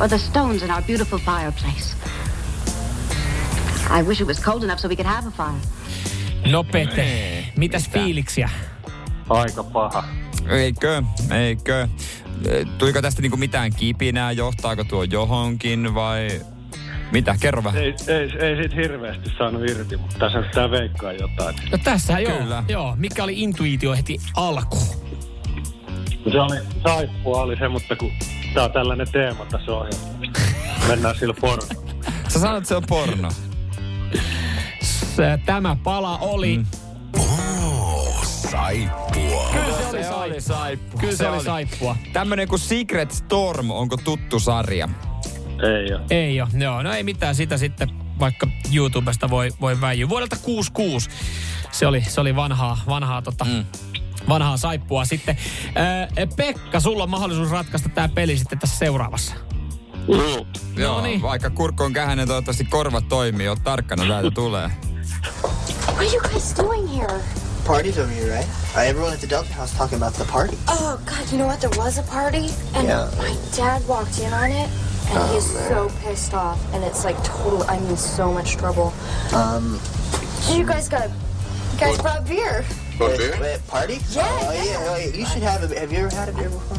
[0.00, 1.94] or the stones in our beautiful fireplace.
[3.90, 5.60] I wish it was cold enough so we could have a fire.
[6.52, 8.04] No Pete, Ei, mitäs mitään.
[8.04, 8.50] fiiliksiä?
[9.30, 10.04] Aika paha.
[10.48, 11.02] Eikö?
[11.30, 11.88] Eikö?
[12.78, 14.32] Tuliko tästä niinku mitään kipinää?
[14.32, 16.28] Johtaako tuo johonkin vai
[17.12, 17.36] mitä?
[17.40, 17.82] Kerro vähän.
[17.82, 21.56] Ei, ei, ei siitä hirveästi saanut irti, mutta tässä pitää veikkaa jotain.
[21.72, 22.64] No tässä joo, Kyllä.
[22.68, 22.94] joo.
[22.98, 25.04] Mikä oli intuitio heti alkuun?
[26.32, 28.10] Se oli, saippua oli se, mutta kun
[28.54, 30.08] tää on tällainen teema tässä ohjelmassa.
[30.88, 31.92] Mennään sillä pornolla.
[32.28, 33.28] Sä sanot, että se on porno.
[34.82, 36.56] Se- Tämä pala oli...
[36.58, 36.66] Mm.
[37.18, 39.48] Oh, saippua.
[39.52, 40.56] Kyllä se oli, Se oli saippua.
[40.56, 41.00] saippua.
[41.00, 41.96] Kyllä se, oli saippua.
[42.12, 44.88] Tämmönen kuin Secret Storm, onko tuttu sarja?
[45.62, 46.00] Ei oo.
[46.10, 46.82] Ei ole, joo.
[46.82, 50.08] No ei mitään, sitä sitten vaikka YouTubesta voi, voi väijyä.
[50.08, 51.10] Vuodelta 66
[51.72, 53.64] se oli, se oli vanhaa, vanhaa, tota, mm.
[54.28, 55.04] vanhaa saippua.
[55.04, 55.36] Sitten
[56.36, 59.34] Pekka, sulla on mahdollisuus ratkaista tämä peli sitten tässä seuraavassa.
[60.08, 60.44] Mm.
[60.82, 61.22] Joo, niin.
[61.22, 63.48] vaikka kurkku on kähänen, toivottavasti korvat toimii.
[63.48, 64.70] Oot tarkkana, täältä tulee.
[65.42, 67.20] What are you guys doing here?
[67.66, 68.48] Party's over here, right?
[68.76, 70.56] Uh, everyone at the Delta House talking about the party.
[70.68, 71.60] Oh God, you know what?
[71.60, 73.08] There was a party, and Yeah.
[73.18, 74.68] my dad walked in on it,
[75.10, 77.62] and he's so pissed off, and it's like total.
[77.68, 78.92] I mean, so much trouble.
[79.32, 79.80] Um,
[80.50, 81.08] you guys got,
[81.72, 82.64] you guys brought beer.
[83.00, 83.98] wait, wait, party?
[84.12, 84.64] Yeah, Oh, yeah.
[84.64, 84.92] yeah.
[84.92, 85.80] Wait, you should have a.
[85.80, 86.78] Have you ever had a beer before?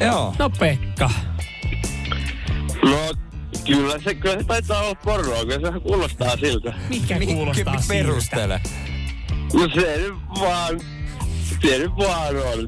[0.00, 0.34] Joo.
[0.38, 1.10] No Pekka.
[2.90, 3.12] No,
[3.66, 6.74] kyllä se, kyllä se taitaa olla pornoa, kyllä se kuulostaa siltä.
[6.88, 7.94] Mikä kuulostaa siltä?
[7.94, 8.60] perustele.
[9.54, 10.80] No se nyt vaan,
[11.62, 12.58] se nyt vaan on.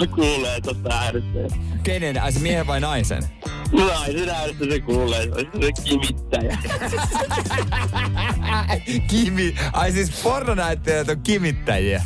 [0.00, 1.56] Mä kuulee tosta äänestä.
[1.82, 2.22] Kenen?
[2.22, 3.22] Ai se miehen vai naisen?
[3.72, 6.58] Naisen äänestä se kuulee, se on se kimittäjä.
[9.10, 9.54] Kimi.
[9.72, 12.04] Ai siis pornonäyttelijät on kimittäjiä.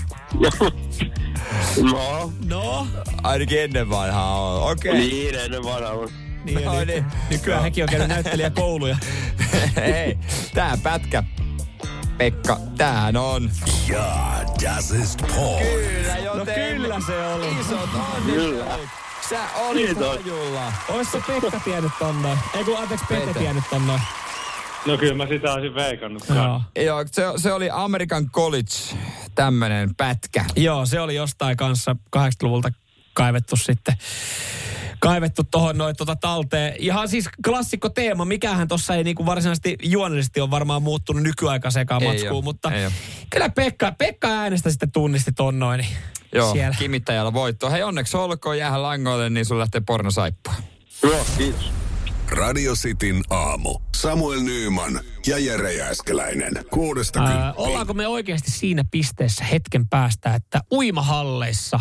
[1.92, 2.86] no, No,
[3.22, 4.72] Ainakin ennen vanhaa on.
[4.72, 4.90] Okei.
[4.92, 5.02] Okay.
[5.06, 5.94] niin ennen vanhaa.
[6.44, 7.04] Niin, No niin.
[7.30, 8.96] Nykyään hekin on käynyt näyttelijäkouluja.
[9.76, 10.18] Hei,
[10.54, 11.22] tää pätkä.
[12.18, 13.50] Pekka, tämähän on.
[13.88, 14.06] Ja,
[14.64, 15.62] das ist Porn.
[15.66, 17.46] Kyllä, joten No kyllä se oli.
[17.60, 17.90] Isot
[18.26, 18.64] Kyllä.
[18.64, 18.88] onnittelut.
[19.30, 20.16] Sä olit Kiitos.
[20.16, 20.72] hajulla.
[20.88, 22.38] Ois se Pekka tiennyt ton noin.
[22.56, 23.38] Ei kun anteeksi Pete Pete.
[23.38, 24.00] tiennyt ton noin.
[24.86, 26.24] No kyllä mä sitä olisin veikannut.
[26.28, 26.62] Joo.
[26.84, 28.74] Joo, se, se oli American College
[29.34, 30.44] tämmönen pätkä.
[30.56, 32.68] Joo, se oli jostain kanssa 80-luvulta
[33.14, 33.94] kaivettu sitten
[35.00, 36.74] kaivettu tuohon noin tota talteen.
[36.78, 42.08] Ihan siis klassikko teema, mikähän tuossa ei niinku varsinaisesti juonellisesti ole varmaan muuttunut nykyaikaiseenkaan Ei
[42.08, 42.90] matskuun, mutta ei
[43.30, 45.78] kyllä Pekka, Pekka äänestä sitten tunnisti ton noin.
[45.78, 45.90] Niin
[46.34, 46.76] Joo, siellä.
[46.78, 47.70] kimittäjällä voitto.
[47.70, 50.54] Hei onneksi olkoon jäähän langoille, niin sun lähtee pornosaippua.
[51.02, 51.72] Joo, kiitos.
[52.30, 53.78] Radio Cityn aamu.
[53.96, 56.52] Samuel Nyyman ja Jere Jääskeläinen.
[56.70, 61.80] Kuudesta Ää, ollaanko me oikeasti siinä pisteessä hetken päästä, että uimahalleissa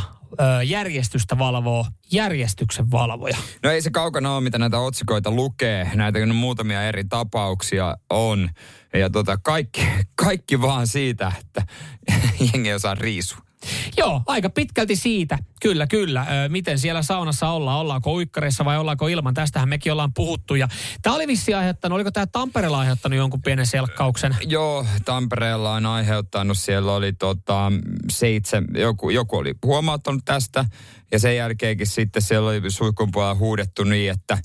[0.66, 3.38] järjestystä valvoo järjestyksen valvoja?
[3.64, 5.92] No ei se kaukana ole, mitä näitä otsikoita lukee.
[5.96, 8.50] Näitä muutamia eri tapauksia on.
[8.94, 11.62] Ja tota, kaikki, kaikki vaan siitä, että
[12.54, 13.49] jengi osaa riisua.
[13.98, 15.38] Joo, aika pitkälti siitä.
[15.62, 16.26] Kyllä, kyllä.
[16.46, 17.80] Ö, miten siellä saunassa ollaan?
[17.80, 19.34] Ollaanko uikkareissa vai ollaanko ilman?
[19.34, 20.56] Tästähän mekin ollaan puhuttu.
[20.56, 20.68] Ja
[21.02, 24.38] tämä oli vissi aiheuttanut, oliko tämä Tampereella aiheuttanut jonkun pienen selkkauksen?
[24.48, 27.72] Joo, Tampereella on aiheuttanut, siellä oli tota,
[28.12, 30.66] seitsemän, joku, joku oli huomauttanut tästä,
[31.12, 34.38] ja sen jälkeenkin sitten siellä oli suihkun puolella huudettu niin, että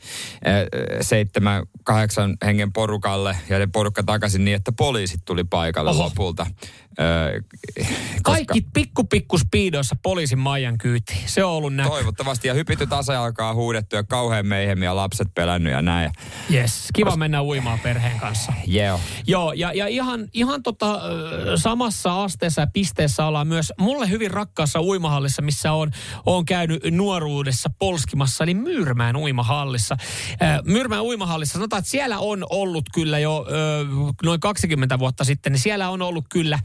[1.00, 6.04] seitsemän, kahdeksan hengen porukalle, ja ne porukka takaisin niin, että poliisit tuli paikalle Oho.
[6.04, 6.46] lopulta.
[6.98, 7.42] Eh,
[8.22, 11.22] Kaikki pikku pikku speedoissa poliisin Maijan kyytiin.
[11.26, 11.88] Se on ollut näky.
[11.88, 16.12] Toivottavasti, ja hypitty tasajalkaa huudettu, ja kauhean meihemiä lapset pelännyt ja näin.
[16.52, 18.52] Yes, kiva mennä uimaan perheen kanssa.
[18.66, 19.00] Joo.
[19.26, 21.00] Joo, ja, ja ihan, ihan tota,
[21.56, 25.90] samassa asteessa ja pisteessä ollaan myös mulle hyvin rakkaassa uimahallissa, missä on,
[26.26, 29.96] on käynyt nuoruudessa polskimassa, eli Myyrmään uimahallissa.
[30.64, 33.46] Myyrmään uimahallissa, sanotaan, että siellä on ollut kyllä jo
[34.24, 36.58] noin 20 vuotta sitten, niin siellä on ollut kyllä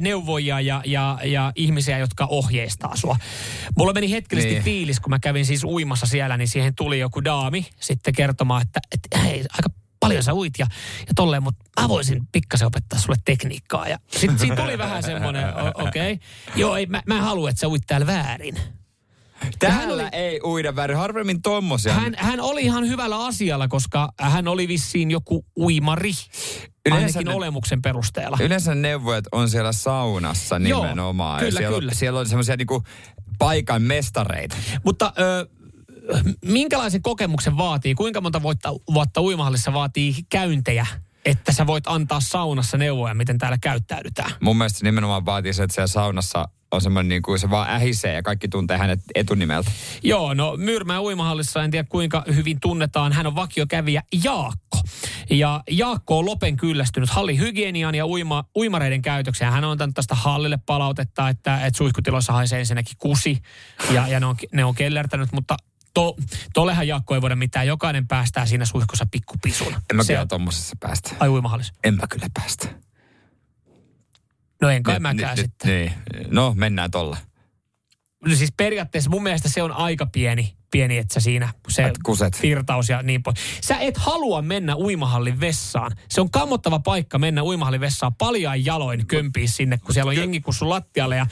[0.00, 3.16] neuvojia ja, ja, ja ihmisiä, jotka ohjeistaa sua.
[3.76, 4.64] Mulla meni hetkellisesti Niin.
[4.64, 8.80] fiilis, kun mä kävin siis uimassa siellä, niin siihen tuli joku daami sitten kertomaan, että,
[8.92, 9.68] että hei, aika
[10.00, 10.66] paljon sä uit ja,
[11.00, 13.88] ja tolleen, mutta mä voisin pikkasen opettaa sulle tekniikkaa.
[13.88, 16.26] Ja sitten siinä tuli vähän semmoinen, okei, okay.
[16.56, 18.56] joo, ei, mä, mä en halua, että sä uit täällä väärin.
[19.58, 20.96] Täällä oli- ei uida väärin.
[20.96, 21.92] Harvemmin tommosia.
[21.94, 26.10] Hän, hän oli ihan hyvällä asialla, koska hän oli vissiin joku uimari,
[26.86, 28.36] Yleensä ainakin ne- olemuksen perusteella.
[28.40, 31.38] Yleensä neuvojat on siellä saunassa Joo, nimenomaan.
[31.40, 31.90] ja kyllä, siellä, kyllä.
[31.90, 32.82] On, siellä on semmoisia niinku
[33.38, 34.56] paikan mestareita.
[34.84, 35.46] Mutta ö,
[36.44, 40.86] minkälaisen kokemuksen vaatii, kuinka monta vuotta, vuotta uimahallissa vaatii käyntejä,
[41.24, 44.30] että sä voit antaa saunassa neuvoja, miten täällä käyttäydytään?
[44.40, 48.14] Mun mielestä nimenomaan vaatii se, että siellä saunassa on semmoinen niin kuin se vaan ähisee
[48.14, 49.70] ja kaikki tuntee hänet etunimeltä.
[50.02, 53.12] Joo, no Myyrmää uimahallissa en tiedä kuinka hyvin tunnetaan.
[53.12, 54.78] Hän on vakiokävijä Jaakko.
[55.30, 59.52] Ja Jaakko on lopen kyllästynyt hallihygieniaan ja uima, uimareiden käytökseen.
[59.52, 63.42] Hän on antanut tästä hallille palautetta, että, että suihkutiloissa haisee ensinnäkin kusi
[63.90, 65.56] ja, ja ne, on, ne on kellertänyt, mutta
[65.94, 66.16] to,
[66.52, 67.66] tollehan Jaakko ei voida mitään.
[67.66, 69.74] Jokainen päästää siinä suihkussa pikkupisun.
[69.90, 71.10] En mä kyllä tommosessa päästä.
[71.20, 71.74] Ai uimahallissa.
[71.84, 72.68] En mä kyllä päästä.
[74.62, 75.70] No en kai mäkään nyt- sitten.
[75.70, 75.92] Niin.
[76.30, 77.16] No, mennään tolla.
[78.26, 82.42] no siis periaatteessa mun mielestä se on aika pieni, pieni että siinä se Et kuset.
[82.42, 83.36] virtaus ja niin pois.
[83.60, 85.92] Sä et halua mennä uimahallin vessaan.
[86.08, 90.40] Se on kammottava paikka mennä uimahallin vessaan paljain jaloin kömpiä sinne, kun siellä on jengi
[90.40, 91.26] kussu lattialle ja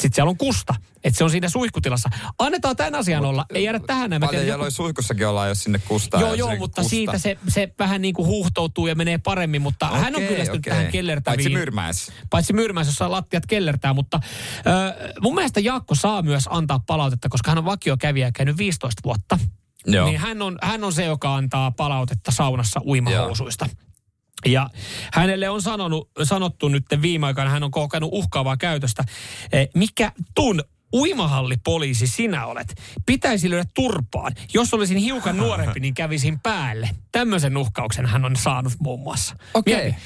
[0.00, 0.74] sitten siellä on kusta.
[1.04, 2.08] Että se on siinä suihkutilassa.
[2.38, 3.44] Annetaan tämän asian olla.
[3.54, 4.22] Ei jäädä tähän näin.
[4.22, 6.20] Paljon joku- suihkussakin ollaan, jos sinne kustaa.
[6.20, 6.90] Joo, joo, mutta kusta.
[6.90, 10.66] siitä se, se vähän niin kuin huuhtoutuu ja menee paremmin, mutta okay, hän on kyllästynyt
[10.66, 10.72] okei.
[10.72, 11.36] tähän kellertäviin.
[11.36, 12.12] Paitsi Myrmäessä.
[12.30, 14.20] Paitsi Myrmäessä, jossa lattiat kellertää, mutta
[14.66, 19.38] ö, mun mielestä Jaakko saa myös antaa palautetta, koska hän on vakiokävijä käynyt 15 vuotta.
[19.86, 20.06] Joo.
[20.06, 23.66] Niin hän on, hän on se, joka antaa palautetta saunassa uimahousuista.
[24.46, 24.70] Ja
[25.12, 29.04] hänelle on sanonut, sanottu nyt viime aikoina, hän on kokenut uhkaavaa käytöstä.
[29.52, 30.62] Eh, Mikä tun
[30.92, 32.74] uimahallipoliisi sinä olet?
[33.06, 34.32] Pitäisi lyödä turpaan.
[34.54, 36.90] Jos olisin hiukan nuorempi, niin kävisin päälle.
[37.12, 39.36] Tämmöisen uhkauksen hän on saanut muun muassa.
[39.54, 39.74] Okei.
[39.74, 39.96] Mieti,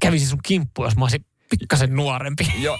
[0.00, 1.24] Kävisin sun kimppu, jos mä olisin
[1.58, 2.52] pikkasen nuorempi.
[2.58, 2.78] Jo.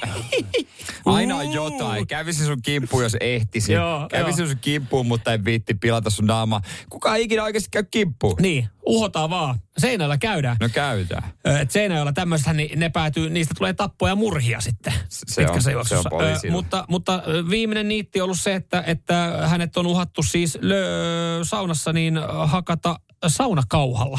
[1.06, 2.06] Aina on jotain.
[2.06, 3.72] Kävisi sun kimppuun, jos ehtisi.
[3.72, 4.48] Joo, Kävisi joo.
[4.48, 6.60] sun kimppuun, mutta ei viitti pilata sun naamaa.
[6.90, 8.36] Kuka ei ikinä oikeasti käy kimppuun?
[8.40, 9.58] Niin, uhotaan vaan.
[9.78, 10.56] Seinällä käydään.
[10.60, 11.32] No käydään.
[11.60, 15.74] Et Seinäjoella tämmöistä, niin ne päätyy, niistä tulee tappoja ja murhia sitten Se pitkässä on-
[15.74, 16.08] juoksussa.
[16.10, 16.24] se on.
[16.24, 21.40] Ö, mutta, mutta viimeinen niitti on ollut se, että, että hänet on uhattu siis lö,
[21.42, 24.18] saunassa niin hakata saunakauhalla.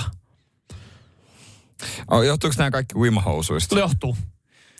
[2.11, 3.79] Oh, johtuuko nämä kaikki uimahousuista?
[3.79, 4.17] Johtuu.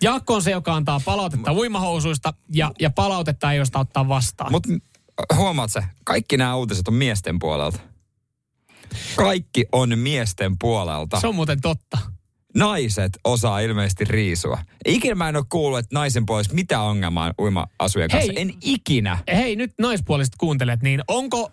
[0.03, 4.51] Jaakko on se, joka antaa palautetta uimahousuista ja, ja palautetta ei josta ottaa vastaan.
[4.51, 4.69] Mutta
[5.35, 7.79] huomaat sä, kaikki nämä uutiset on miesten puolelta.
[9.15, 11.19] Kaikki on miesten puolelta.
[11.19, 11.97] Se on muuten totta.
[12.55, 14.57] Naiset osaa ilmeisesti riisua.
[14.85, 18.31] Ikinä mä en ole kuullut, että naisen puolesta mitä ongelmaa uima-asujen kanssa.
[18.35, 18.41] Hei.
[18.41, 19.17] En ikinä.
[19.27, 21.51] Hei, nyt naispuoliset kuuntelet, niin onko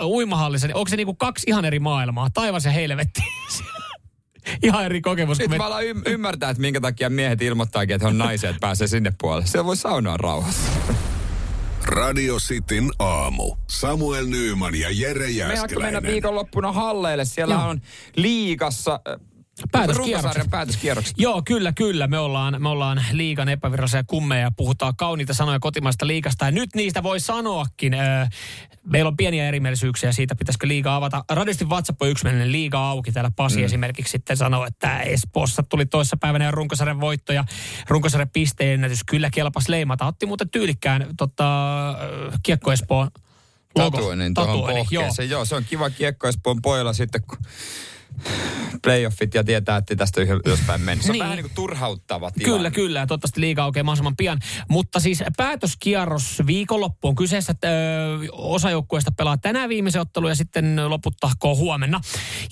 [0.00, 3.20] ö, uimahallissa, onko se niinku kaksi ihan eri maailmaa, taivas ja helvetti?
[4.62, 5.38] ihan eri kokemus.
[5.38, 8.60] Kun me- mä ym- ymmärtää, että minkä takia miehet ilmoittaakin, että he on naisia, että
[8.60, 9.46] pääsee sinne puolelle.
[9.46, 10.70] Siellä voi saunoa rauhassa.
[11.84, 13.56] Radio Cityn aamu.
[13.68, 16.02] Samuel Nyyman ja Jere Mehän mennä Jääskeläinen.
[16.02, 17.24] viikonloppuna halleille.
[17.24, 17.68] Siellä Joo.
[17.68, 17.80] on
[18.16, 19.20] liigassa äh,
[20.50, 21.14] Päätöskierrokset.
[21.18, 22.06] Joo, kyllä, kyllä.
[22.06, 26.44] Me ollaan, me ollaan liigan epävirallisia kummeja ja puhutaan kauniita sanoja kotimaista liigasta.
[26.44, 27.92] Ja nyt niistä voi sanoakin.
[28.84, 31.24] Meillä on pieniä erimielisyyksiä siitä, pitäisikö liiga avata.
[31.30, 33.12] Radistin WhatsApp on yksimielinen liiga auki.
[33.12, 33.64] Täällä Pasi mm.
[33.64, 37.44] esimerkiksi sitten sanoi, että Espoossa tuli toissa päivänä jo runkosarjan voitto ja
[37.88, 40.06] runkosarjan pisteennätys kyllä kelpas leimata.
[40.06, 41.44] Otti muuten tyylikkään tota,
[42.42, 43.10] Kiekko Espoon
[43.76, 43.98] logo.
[43.98, 44.34] Tuohon Tatuoinnin,
[44.66, 44.84] joo.
[44.84, 45.30] pohkeeseen.
[45.30, 45.44] Joo.
[45.44, 47.38] se on kiva kiekko Espoon pojalla sitten, kun
[48.82, 51.02] playoffit ja tietää, että tästä ylöspäin mennä.
[51.02, 51.22] Se on Niin.
[51.22, 52.56] vähän niin kuin turhauttava tilanne.
[52.56, 52.98] Kyllä, kyllä.
[53.00, 54.38] Ja toivottavasti liiga aukeaa mahdollisimman pian.
[54.68, 57.52] Mutta siis päätöskierros viikonloppu on kyseessä.
[57.52, 57.72] Että, ö,
[58.32, 62.00] osa joukkueesta pelaa tänään viimeisen ottelun ja sitten loput tahkoo huomenna.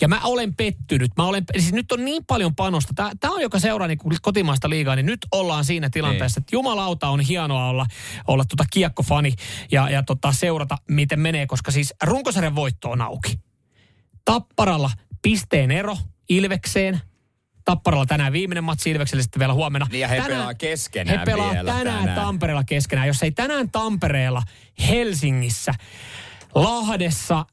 [0.00, 1.10] Ja mä olen pettynyt.
[1.16, 2.92] Mä olen, siis nyt on niin paljon panosta.
[3.20, 7.20] Tämä on joka seuraa niin kotimaista liigaa, niin nyt ollaan siinä tilanteessa, että jumalauta on
[7.20, 7.86] hienoa olla,
[8.26, 9.32] olla tota kiekkofani
[9.72, 13.38] ja, ja tota seurata, miten menee, koska siis runkosarjan voitto on auki.
[14.24, 14.90] Tapparalla
[15.24, 15.96] pisteen ero
[16.28, 17.00] Ilvekseen.
[17.64, 19.86] Tapparalla tänään viimeinen matsi Ilvekselle sitten vielä huomenna.
[19.90, 22.20] Niin ja he tänään, pelaa keskenään He pelaa vielä tänään, tänään.
[22.20, 23.08] Tampereella keskenään.
[23.08, 24.42] Jos ei tänään Tampereella,
[24.88, 25.74] Helsingissä,
[26.54, 27.46] Lahdessa,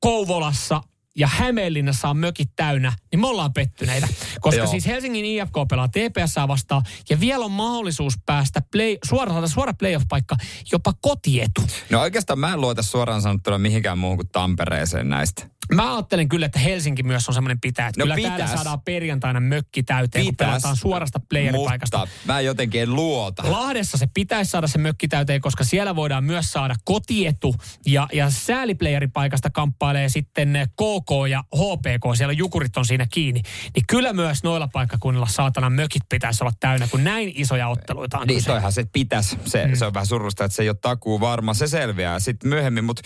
[0.00, 0.82] Kouvolassa
[1.18, 4.08] ja Hämeenlinnassa on mökit täynnä, niin me ollaan pettyneitä.
[4.40, 4.70] Koska Joo.
[4.70, 9.72] siis Helsingin IFK pelaa TPS vastaan ja vielä on mahdollisuus päästä play, suora, saada suora
[9.72, 10.36] playoff-paikka,
[10.72, 11.62] jopa kotietu.
[11.90, 15.58] No oikeastaan mä en luota suoraan sanottuna mihinkään muuhun kuin Tampereeseen näistä.
[15.74, 17.88] Mä ajattelen kyllä, että Helsinki myös on semmoinen pitää.
[17.88, 18.36] Että No kyllä pitäis.
[18.36, 21.98] täällä saadaan perjantaina mökki täyteen, kun Pitäis, pelataan suorasta playeripaikasta.
[21.98, 23.52] Mutta mä jotenkin en luota.
[23.52, 27.54] Lahdessa se pitäisi saada se mökki täyteen, koska siellä voidaan myös saada kotietu.
[27.86, 33.42] Ja, ja sääliplayeripaikasta kamppailee sitten KK ja HPK, siellä jukurit on siinä kiinni.
[33.74, 38.26] Niin kyllä myös noilla paikkakunnilla saatana mökit pitäisi olla täynnä, kun näin isoja otteluita on
[38.26, 38.50] Niin kyse.
[38.50, 39.38] toihan se pitäisi.
[39.44, 39.74] Se, mm.
[39.76, 41.54] se on vähän surusta, että se ei ole takuu varma.
[41.54, 42.84] Se selviää sitten myöhemmin.
[42.84, 43.02] Mutta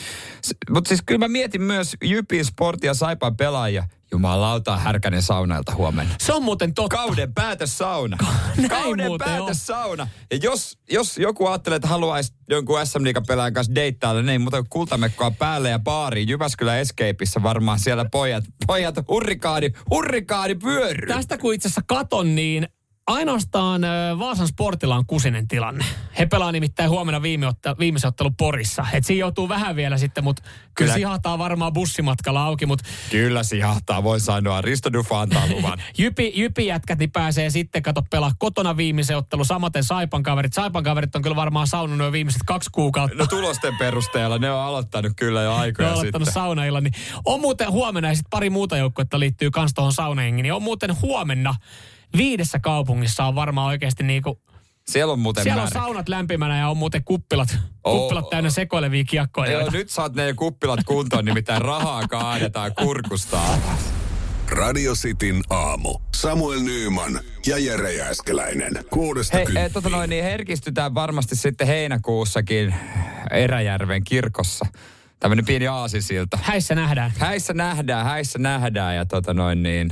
[0.70, 3.84] mut siis kyllä mä mietin myös Jypin Sport ja Saipan pelaajia.
[4.12, 6.14] Jumalauta härkänen saunailta huomenna.
[6.20, 6.96] Se on muuten totta.
[6.96, 8.16] Kauden päätössauna.
[8.56, 9.36] Näin Kauden muuten on.
[9.36, 10.08] päätössauna.
[10.30, 15.30] Ja jos, jos joku ajattelee, että haluaisi jonkun SM pelaajan kanssa deittailla, niin kuin kultamekkoa
[15.30, 16.28] päälle ja baariin.
[16.28, 21.08] Jyväskylän Escapeissa varmaan siellä pojat, pojat hurrikaani, hurrikaani pyöryy.
[21.08, 22.68] Tästä kun itse asiassa katon, niin
[23.12, 23.82] ainoastaan
[24.18, 25.84] Vaasan sportilla on kusinen tilanne.
[26.18, 28.86] He pelaa nimittäin huomenna viime otta, viimeisen ottelu Porissa.
[28.92, 30.94] Et siinä joutuu vähän vielä sitten, mutta kyllä, Kyllä.
[30.94, 32.66] sihahtaa varmaan bussimatkalla auki.
[32.66, 34.60] Mutta Kyllä sihahtaa, voi sanoa.
[34.60, 35.82] Risto Dufa antaa luvan.
[35.98, 39.44] jypi, jypi jätkät niin pääsee sitten, kato pelaa kotona viimeisen ottelu.
[39.44, 40.52] Samaten Saipan kaverit.
[40.52, 43.16] Saipan kaverit on kyllä varmaan saununut jo viimeiset kaksi kuukautta.
[43.16, 46.42] No tulosten perusteella ne on aloittanut kyllä jo Ne aikoja on aloittanut sitten.
[46.42, 46.80] saunailla.
[46.80, 46.94] Niin
[47.24, 51.00] on muuten huomenna, ja sitten pari muuta joukkuetta liittyy kans tuohon saunajengiin, niin on muuten
[51.00, 51.54] huomenna
[52.16, 54.40] viidessä kaupungissa on varmaan oikeasti niinku
[54.88, 55.78] Siellä on muuten Siellä on märkä.
[55.78, 57.98] saunat lämpimänä ja on muuten kuppilat, Oo.
[57.98, 59.70] kuppilat täynnä sekoilevia Joo, kiekkoilijoita.
[59.70, 63.92] nyt saat ne kuppilat kuntoon, nimittäin rahaa kaadetaan kurkusta alas.
[64.50, 65.98] Radio Cityn aamu.
[66.14, 68.72] Samuel Nyyman ja Jere Jääskeläinen.
[68.90, 69.72] Kuudesta Hei, kymppiin.
[69.72, 72.74] tota noin, niin herkistytään varmasti sitten heinäkuussakin
[73.30, 74.66] Eräjärven kirkossa.
[75.20, 76.38] Tämmöinen pieni aasisilta.
[76.42, 77.12] Häissä nähdään.
[77.18, 79.90] Häissä nähdään, häissä nähdään ja tota noin niin,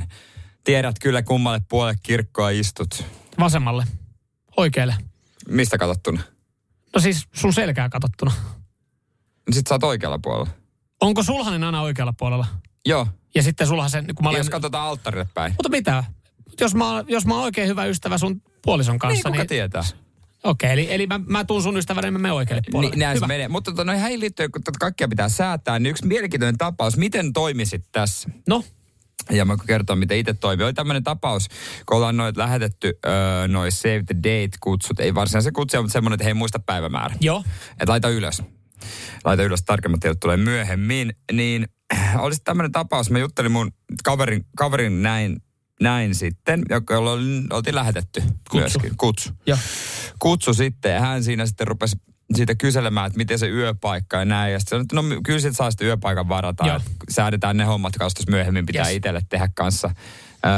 [0.63, 3.05] tiedät kyllä kummalle puolelle kirkkoa istut.
[3.39, 3.83] Vasemmalle.
[4.57, 4.95] Oikealle.
[5.49, 6.21] Mistä katsottuna?
[6.95, 8.31] No siis sun selkää katsottuna.
[9.51, 10.47] Sitten sä oot oikealla puolella.
[11.01, 12.45] Onko sulhanen aina oikealla puolella?
[12.85, 14.39] Joo, Ja sitten sulhasen, kun mä olen...
[14.39, 15.51] jos katsotaan alttarille päin.
[15.51, 16.03] Mutta mitä?
[16.61, 19.47] Jos mä, jos mä oon oikein hyvä ystävä sun puolison Niin, kanssa, kuka niin...
[19.47, 19.83] tietää?
[20.43, 22.95] Okei, eli, eli mä, mä tuun sun ystävänä ja me menen oikealle puolelle.
[22.95, 23.27] Niin, näin se Hyvä.
[23.27, 23.47] menee.
[23.47, 26.97] Mutta tota, noihin liittyen, kun tätä kaikkea pitää säätää, niin yksi mielenkiintoinen tapaus.
[26.97, 28.29] Miten toimisit tässä?
[28.47, 28.63] No,
[29.29, 30.65] Ja mä kerron, miten itse toimii.
[30.65, 31.47] Oli tämmöinen tapaus,
[31.85, 34.99] kun ollaan noit lähetetty öö, noi save the date-kutsut.
[34.99, 37.15] Ei varsinaisen kutsuja, mutta semmoinen, että hei muista päivämäärä.
[37.19, 37.43] joo.
[37.71, 38.43] Että laita ylös.
[39.25, 41.13] Laita ylös, tarkemmat tiedot tulee myöhemmin.
[41.31, 41.67] Niin
[42.19, 43.71] olisi tämmöinen tapaus, mä juttelin mun
[44.03, 45.41] kaverin, kaverin näin,
[45.81, 48.57] näin sitten, jolla oli- oltiin lähetetty Kutsu.
[48.57, 48.97] myöskin.
[48.97, 49.29] Kutsu.
[49.45, 49.57] Joo.
[50.19, 51.95] Kutsu sitten ja hän siinä sitten rupesi
[52.35, 54.53] siitä kyselemään, että miten se yöpaikka ja näin.
[54.53, 56.67] Ja sitten no kyllä sit saa sitten yöpaikan varata.
[56.67, 56.79] Joo.
[57.09, 58.95] Säädetään ne hommat, kanssa tuossa myöhemmin pitää Yes.
[58.95, 59.87] itselle tehdä kanssa
[60.45, 60.51] öö,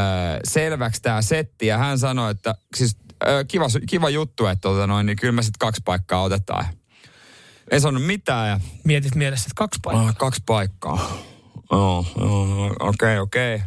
[0.43, 1.67] selväksi tämä setti.
[1.67, 2.97] Ja hän sanoi, että siis
[3.27, 6.65] öö, kiva, kiva juttu, että tota noin, niin kyllä me sitten kaksi paikkaa otetaan.
[7.71, 10.05] Ei sanonut mitään ja Mietit mielessä, että kaksi paikkaa.
[10.09, 11.17] oh, kaksi paikkaa.
[11.71, 12.05] Joo,
[12.79, 13.61] okei, okei.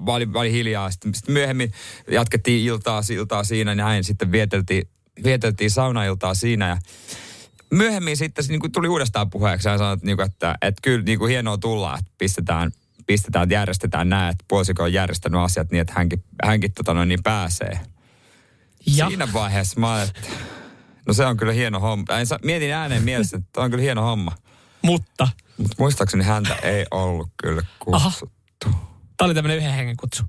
[0.00, 0.90] Mä olin hiljaa.
[0.90, 1.72] Sitten, sitten myöhemmin
[2.10, 4.04] jatkettiin iltaa, iltaa siinä, näin.
[4.04, 4.88] Sitten vieteltiin,
[5.24, 6.76] vieteltiin saunailtaa siinä ja
[7.70, 9.68] myöhemmin sitten se niin kuin tuli uudestaan puheeksi.
[9.68, 12.72] Hän sanoi, että, niin kuin, että, että kyllä niin kuin hienoa tulla, että pistetään,
[13.06, 17.08] pistetään, että järjestetään nämä, että puolisiko on järjestänyt asiat niin, että hänkin, hänkin tota noin,
[17.08, 17.80] niin pääsee.
[18.86, 20.20] Ja Siinä vaiheessa mä että
[21.06, 22.18] no se on kyllä hieno homma.
[22.18, 24.32] En sa- Mietin ääneen mielessä, että tämä on kyllä hieno homma.
[24.82, 28.68] Mutta, Mutta muistaakseni häntä ei ollut kyllä kutsuttu.
[29.16, 30.22] tää oli tämmönen yhden hengen kutsu.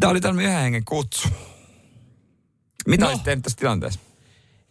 [0.00, 1.28] Tämä oli tämmöinen yhden hengen kutsu.
[2.86, 3.08] Mitä no.
[3.10, 4.00] olisit tehnyt tässä tilanteessa?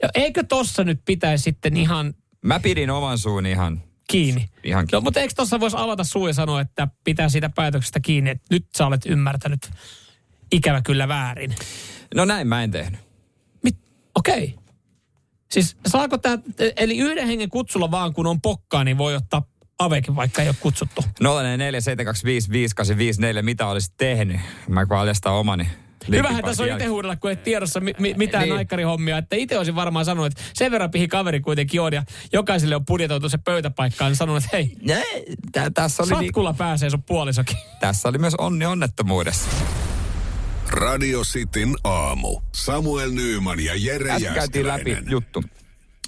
[0.02, 2.14] Ja eikö tossa nyt pitäisi sitten ihan
[2.46, 4.50] Mä pidin oman suun ihan, kiinni?
[4.64, 5.04] ihan No, kiinni.
[5.04, 8.66] mutta eikö tossa voisi avata suu ja sanoa, että pitää siitä päätöksestä kiinni, että nyt
[8.78, 9.72] sä olet ymmärtänyt
[10.52, 11.56] ikävä kyllä väärin.
[12.16, 13.00] No näin mä en tehnyt.
[13.64, 13.78] Mit?
[14.16, 14.44] Okei.
[14.44, 14.58] Okay.
[15.52, 16.38] Siis saako tämä,
[16.78, 19.44] eli yhden hengen kutsulla vaan kun on pokkaa, niin voi ottaa
[19.80, 21.02] avekin, vaikka ei ole kutsuttu.
[21.02, 21.06] 047255854,
[23.42, 24.40] mitä olisit tehnyt?
[24.70, 25.68] Mä paljastan omani.
[26.12, 28.58] Hyvähän tässä on itse huudella, kun ei tiedossa mi- mi- mitään Niin.
[28.58, 29.18] aikkarihommia.
[29.18, 32.86] Että itse olisin varmaan sanonut, että sen verran pihi kaveri kuitenkin on ja jokaiselle on
[32.86, 35.02] budjetoitu se pöytäpaikka, niin sanonut, että hei, Nä,
[35.52, 37.58] tä- tässä, oli niin, satkulla pääsee sun puolisokin.
[37.80, 39.50] tässä oli myös onni onnettomuudessa.
[40.70, 42.42] Radio Cityn aamu.
[42.52, 45.44] Samuel Nyyman ja Jere Äsken käytiin läpi juttu.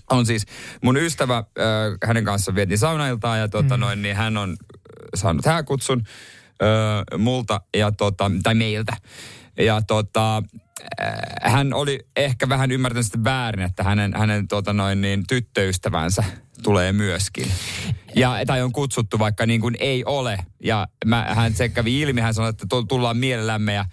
[0.10, 0.46] On siis
[0.82, 1.44] mun ystävä, äh,
[2.06, 3.82] hänen kanssaan vietiin saunailtaa ja tota, mm.
[3.82, 4.56] noin, niin hän on äh,
[5.16, 6.04] saanut hääkutsun
[7.18, 8.98] multa ja tota, tai meiltä.
[9.58, 10.38] Ja tota,
[11.02, 16.24] äh, hän oli ehkä vähän ymmärtänyt sitä väärin, että hänen, hänen tota, noin, niin, tyttöystävänsä
[16.64, 17.52] tulee myöskin.
[18.16, 20.40] Ja, tai on kutsuttu, vaikka niin kuin ei ole.
[20.64, 23.74] Ja mä, hän se kävi ilmi, hän sanoi, että tu- tullaan mielellämme.
[23.74, 23.86] Ja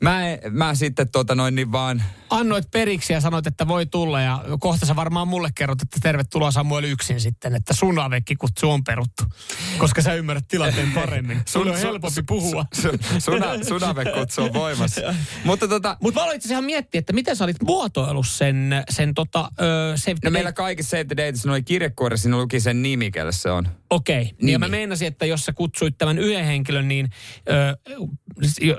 [0.00, 0.20] mä,
[0.50, 4.86] mä sitten tota noin niin vaan Annoit periksi ja sanoit, että voi tulla ja kohta
[4.86, 9.24] sä varmaan mulle kerrot, että tervetuloa Samuel yksin sitten, että sun avekki kutsu on peruttu.
[9.78, 11.42] Koska sä ymmärrät tilanteen paremmin.
[11.46, 12.66] Sun on helpompi puhua.
[13.18, 15.00] Suna, sunavekutsu on voimassa.
[15.44, 19.14] Mutta tota, Mutta mä aloin itse asiassa miettiä, että miten sä olit muotoillut sen, sen
[19.14, 23.10] tota, ö, save no meillä kaikissa Save the Dateissa oli kirjekuoressa, siinä luki sen nimi,
[23.10, 23.68] kelle se on.
[23.90, 24.22] Okei.
[24.22, 24.34] Okay.
[24.42, 27.10] Niin ja mä meinasin, että jos sä kutsuit tämän yhden henkilön, niin
[27.50, 27.76] ö,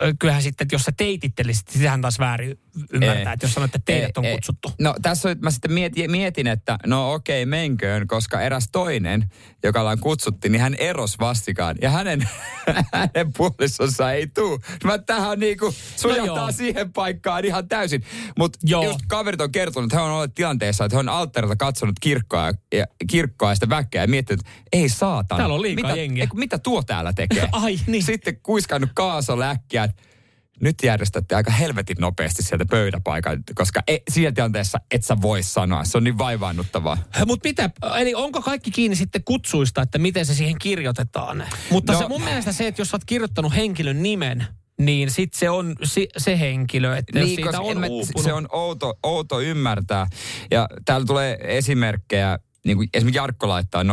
[0.01, 2.59] ö, kyllähän sitten, että jos sä teitittelisit, sitähän taas väärin
[2.93, 3.33] ymmärtää, Ei.
[3.33, 4.37] että jos sanoit, että teidät on Ei, ei.
[4.37, 4.71] kutsuttu.
[4.79, 9.25] No tässä mä sitten mietin, mietin että no okei, menköön, koska eräs toinen,
[9.63, 11.75] joka ollaan kutsuttiin, niin hän eros vastikaan.
[11.81, 12.29] Ja hänen,
[12.93, 14.59] hänen puolisonsa ei tuu.
[14.83, 16.51] Mä tähän niinku sujahtaa joo.
[16.51, 18.03] siihen paikkaan ihan täysin.
[18.37, 21.95] Mutta just kaverit on kertonut, että he on ollut tilanteessa, että he on altterilta katsonut
[22.01, 25.37] kirkkoa ja, kirkkoa ja sitä väkeä ja miettinyt, että ei saatana.
[25.37, 26.23] Täällä on liikaa mitä, jengiä.
[26.23, 27.49] ei mitä tuo täällä tekee?
[27.63, 28.03] Ai niin.
[28.03, 30.14] Sitten kuiskannut kaasolle äkkiä, että
[30.61, 35.83] nyt järjestätte aika helvetin nopeasti sieltä pöydäpaikan, koska e, siinä tilanteessa et sä voi sanoa.
[35.83, 36.97] Se on niin vaivaannuttavaa.
[37.25, 41.43] Mutta mitä, eli onko kaikki kiinni sitten kutsuista, että miten se siihen kirjoitetaan?
[41.71, 44.45] Mutta No- se mun mielestä se, että jos sä oot kirjoittanut henkilön nimen,
[44.79, 47.87] niin sitten se on si, se henkilö, että jos siitä Niin, on mä-
[48.23, 50.07] se on outo, outo ymmärtää.
[50.51, 53.87] Ja täällä tulee esimerkkejä, niin kuin esimerkiksi Jarkko laittaa 047255854,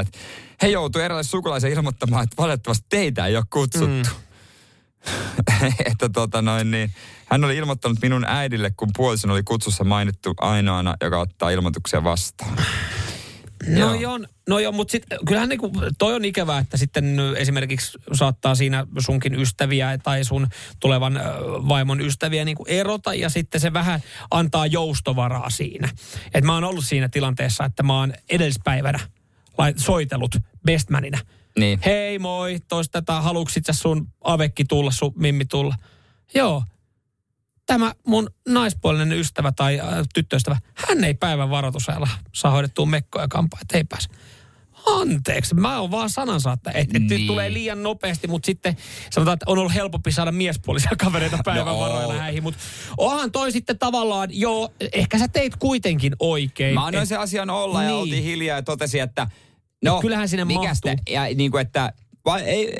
[0.00, 0.18] että
[0.62, 4.10] he joutuu eräille sukulaisen ilmoittamaan, että valitettavasti teitä ei ole kutsuttu.
[4.10, 4.29] Mm.
[5.90, 6.90] että tota noin niin,
[7.26, 12.56] hän oli ilmoittanut minun äidille, kun puolison oli kutsussa mainittu ainoana, joka ottaa ilmoituksia vastaan.
[13.66, 13.94] No Joo.
[13.94, 18.86] joo, no joo mutta sit, kyllähän niinku, toi on ikävää, että sitten esimerkiksi saattaa siinä
[18.98, 20.46] sunkin ystäviä tai sun
[20.80, 21.20] tulevan
[21.68, 25.88] vaimon ystäviä niinku erota ja sitten se vähän antaa joustovaraa siinä.
[26.34, 28.98] Et mä oon ollut siinä tilanteessa, että mä oon edellispäivänä
[29.76, 30.36] soitellut
[30.66, 31.18] bestmanina.
[31.58, 31.80] Niin.
[31.84, 35.74] Hei moi, tois tätä, haluuks itse sun avekki tulla, sun mimmi tulla?
[36.34, 36.64] Joo.
[37.66, 43.58] Tämä mun naispuolinen ystävä tai äh, tyttöystävä, hän ei päivän varoitusajalla saa hoidettua mekkoja kampaa,
[43.62, 44.08] että ei pääse.
[44.86, 47.06] Anteeksi, mä oon vaan sanansaatta, että et Niin.
[47.08, 47.26] niin.
[47.26, 48.76] tulee liian nopeasti, mutta sitten
[49.10, 52.60] sanotaan, että on ollut helpompi saada miespuolisia kavereita päivän No varoilla häihin, mutta
[52.98, 56.74] onhan toi sitten tavallaan, joo, ehkä sä teit kuitenkin oikein.
[56.74, 57.98] Mä annoin Et- sen asian olla ja Niin.
[58.00, 59.26] oltiin hiljaa ja totesin, että
[59.84, 60.74] no, Kyllähän sinne mikä mahtuu.
[60.74, 61.92] sitä, ja niin kuin, että
[62.24, 62.74] vai, ei,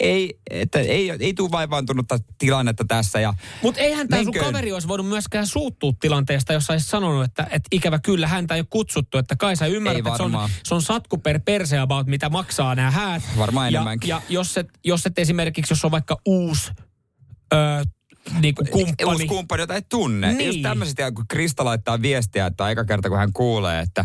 [0.00, 3.20] ei, että ei, ei tule vaivaantunutta tilannetta tässä.
[3.20, 7.42] Ja Mutta eihän tämä sun kaveri olisi voinut myöskään suuttua tilanteesta, jos olisi sanonut, että,
[7.42, 9.18] että ikävä kyllä häntä ei ole kutsuttu.
[9.18, 12.28] Että kai sä ymmärrät, Ei että se on, se on satku per perse about, mitä
[12.28, 13.22] maksaa nämä häät.
[13.38, 14.08] Varmaan ja, enemmänkin.
[14.08, 16.70] Ja jos et, jos et esimerkiksi, jos on vaikka uusi
[17.54, 17.82] öö,
[18.40, 19.12] niin kuin kumppani.
[19.12, 20.32] uusi kumppani, jota et tunne.
[20.32, 20.46] Niin.
[20.46, 24.04] Just tämmöiset, kun Krista laittaa viestiä, että aika kerta kun hän kuulee, että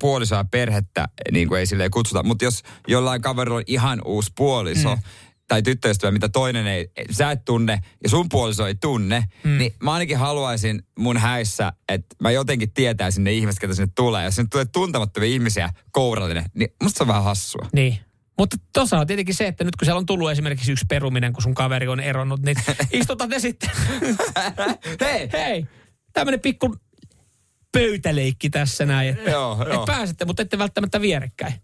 [0.00, 2.22] puolisoa ja perhettä niin kuin ei silleen kutsuta.
[2.22, 5.02] Mutta jos jollain kaverilla on ihan uusi puoliso, mm.
[5.48, 9.58] tai tyttöystävä, mitä toinen ei, sä et tunne ja sun puoliso ei tunne, mm.
[9.58, 14.24] niin mä ainakin haluaisin mun häissä, että mä jotenkin tietäisin ne ihmiset, ketä sinne tulee.
[14.24, 17.68] Jos sinne tulee tuntemattomia ihmisiä kourallinen, niin musta se on vähän hassua.
[17.72, 17.98] Niin.
[18.38, 21.42] Mutta tuossa on tietenkin se, että nyt kun siellä on tullut esimerkiksi yksi peruminen, kun
[21.42, 22.56] sun kaveri on eronnut, niin
[22.92, 23.70] istutaan ne sitten.
[25.00, 25.28] Hei!
[25.32, 25.66] Hei,
[26.12, 26.76] tämmöinen pikku
[27.72, 29.18] pöytäleikki tässä näin.
[29.30, 29.80] Joo, joo.
[29.80, 31.54] Et pääsette, mutta ette välttämättä vierekkäin.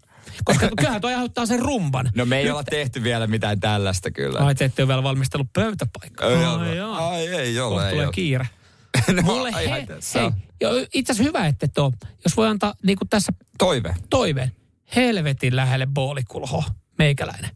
[0.44, 2.10] Koska kyllähän toi aiheuttaa sen rumban.
[2.14, 4.38] No me ei olla tehty vielä mitään tällaista kyllä.
[4.38, 6.28] Ai, te ette ole vielä valmistellut pöytäpaikkaa.
[6.28, 6.92] Ai, Ai, joo.
[6.94, 7.70] ai ei ole.
[7.70, 8.12] Kohta ei tulee ole.
[8.12, 8.48] kiire.
[9.12, 10.30] No, Mulle ai, he, hei,
[10.60, 11.92] joo, itse asiassa hyvä, että et ole.
[12.24, 13.94] Jos voi antaa niin kuin tässä Toive.
[14.10, 14.52] toiveen.
[14.96, 16.64] Helvetin lähelle boolikulho,
[16.98, 17.50] meikäläinen.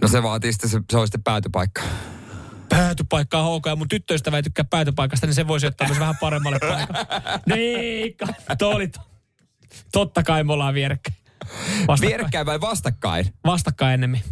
[0.00, 1.82] No se vaatii sitten, se, se on sitten päätypaikka.
[2.68, 6.58] Päätypaikkaa HK ja mun tyttöystävä ei tykkää päätypaikasta, niin se voisi ottaa myös vähän paremmalle
[6.58, 7.06] paikalle.
[7.54, 8.14] Niin,
[8.58, 9.00] toi oli to-
[9.92, 11.16] Totta kai me ollaan vierekkäin.
[11.86, 13.34] Vastakkain, Vierekkäin vai vastakkain?
[13.46, 14.22] vastakkain ennemmin.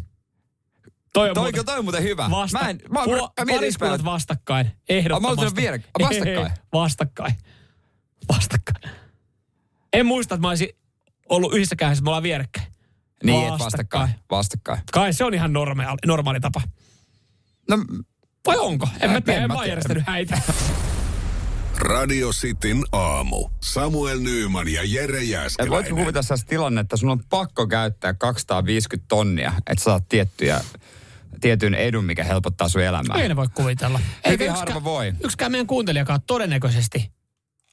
[1.14, 2.30] Toi on Toi, muuten toi on muuten hyvä.
[2.30, 4.66] vasta, Mä en, mä, mä, puo- mä pariskunnat vastakkain.
[4.66, 5.60] Mä Ehdottomasti.
[5.62, 6.52] vierek- ah, vastakkain?
[6.72, 7.34] Vastakkain.
[8.28, 8.94] Vastakkain.
[9.92, 10.68] En muista, että mä olisin
[11.28, 12.66] ollut yhdessäkään, että me ollaan vierekkäin.
[13.24, 14.10] Niin, et vastakkain.
[14.30, 14.80] Vastakkain.
[14.92, 16.60] Kai se on ihan normaali, normaali tapa.
[17.70, 17.76] No,
[18.46, 18.88] Vai onko?
[19.00, 20.38] En mä tiedä, en mä järjestänyt häitä.
[21.78, 23.48] Radio Cityn aamu.
[23.60, 25.94] Samuel Nyyman ja Jere et voitko Jääskeläinen.
[25.94, 30.60] kuvitella sellaista tilanne, että sun on pakko käyttää 250 tonnia, että saat tiettyjä,
[31.40, 33.16] tietyn edun, mikä helpottaa sun elämää.
[33.22, 34.00] Ei ne voi kuvitella.
[34.28, 35.12] Hyvin yksikään- harva voi.
[35.24, 37.12] Yksikään meidän kuuntelijakaan todennäköisesti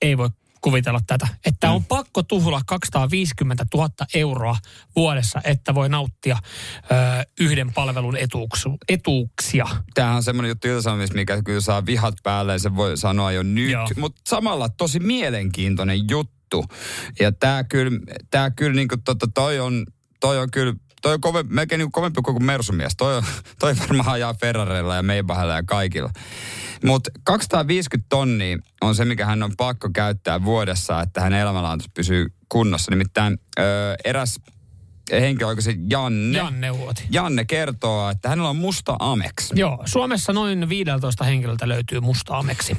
[0.02, 0.30] ei voi
[0.62, 1.28] kuvitella tätä.
[1.46, 1.74] Että Mm.
[1.74, 4.56] on pakko tuhlaa 250 000 euroa
[4.96, 6.38] vuodessa, että voi nauttia
[6.84, 6.86] ö,
[7.40, 9.66] yhden palvelun etuuksu, etuuksia.
[9.94, 13.70] Tämähän on semmoinen juttu irtisanomista, mikä kyllä saa vihat päälle, se voi sanoa jo nyt.
[13.98, 16.66] Mutta samalla tosi mielenkiintoinen juttu.
[17.20, 18.00] Ja tämä kyllä,
[18.32, 19.86] tää kyllä niinku, tota, toi on,
[20.20, 22.94] toi on kyllä, toi on kove, melkein niinku kovempi kuin Mersumies.
[22.98, 23.24] Toi, on,
[23.60, 26.10] toi varmaan ajaa Ferrarilla ja Maybachilla ja kaikilla.
[26.84, 32.34] Mutta 250 tonnia on se, mikä hän on pakko käyttää vuodessa, että hänen elämänlaatu pysyy
[32.50, 32.92] kunnossa.
[32.92, 33.64] Nimittäin ö,
[34.06, 34.40] eräs
[35.12, 36.38] henkilö, oliko se Janne?
[36.38, 37.04] Janne Uoti.
[37.10, 39.52] Janne kertoo, että hänellä on musta Amex.
[39.54, 42.78] Joo, Suomessa noin 15 henkilöltä löytyy musta ameksi.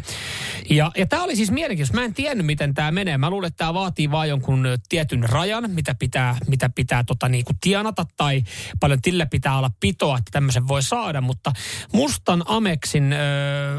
[0.70, 1.96] Ja, ja tämä oli siis mielenkiintoista.
[1.96, 3.18] Mä en tiennyt, miten tämä menee.
[3.18, 7.52] Mä luulen, että tämä vaatii vaan jonkun tietyn rajan, mitä pitää, mitä pitää tota, niinku
[7.60, 8.42] tienata tai
[8.80, 11.20] paljon tillä pitää olla pitoa, että tämmöisen voi saada.
[11.20, 11.52] Mutta
[11.92, 13.16] mustan ameksin, ö,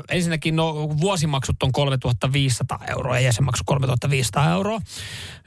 [0.10, 4.82] ensinnäkin no, vuosimaksut on 3500 euroa ja jäsenmaksu 3500 euroa.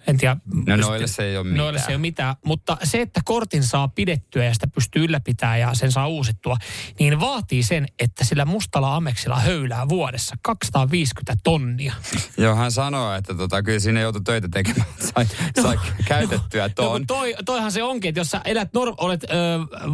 [0.06, 0.36] En tiedä.
[0.66, 1.58] No noille se ei ole mitään.
[1.58, 2.36] Noille se ei ole mitään.
[2.44, 6.56] Mutta se, että kortin saa pidettyä ja sitä pystyy ylläpitämään ja sen saa uusittua,
[6.98, 11.94] niin vaatii sen, että sillä mustalla ameksilla höylää vuodessa 250 tonnia.
[12.38, 15.26] Joo, hän sanoo, että tota, kyllä siinä joutui töitä tekemään, sai,
[15.62, 16.90] sai käytettyä No, ton.
[16.92, 19.26] kun toi, toihan se onkin, että jos sä elät norm- olet ö,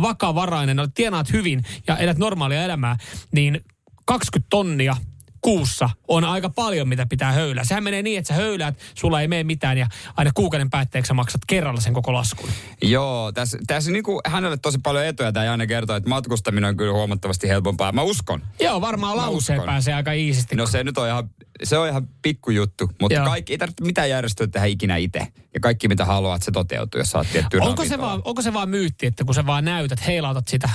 [0.03, 2.97] vakavarainen, olet tienaat hyvin ja elät normaalia elämää,
[3.33, 3.65] niin
[4.05, 4.97] 20 tonnia
[5.43, 7.65] kuussa on aika paljon, mitä pitää höylää.
[7.65, 9.87] Sehän menee niin, että sä höyläät, sulla ei mene mitään ja
[10.17, 12.49] aina kuukauden päätteeksi sä maksat kerralla sen koko laskun.
[12.83, 15.33] Joo, tässä, tässä niinku, hänelle tosi paljon etuja.
[15.33, 17.93] Tämä Janne kertoo, että matkustaminen on kyllä huomattavasti helpompaa.
[17.93, 18.43] Mä uskon.
[18.61, 20.57] Joo, varmaan lauseen pääsee aika iisisti.
[20.57, 21.31] No se nyt on ihan,
[21.63, 23.27] se on ihan pikkujuttu, mutta Joo.
[23.27, 25.27] kaikki, ei tarvitse mitään järjestöä tehdä ikinä itse.
[25.55, 28.69] Ja kaikki mitä haluat, se toteutuu, jos saat tiettyä onko, se vaan, onko se vaan
[28.69, 30.71] myytti, että kun sä vaan näytät, heilautat sitä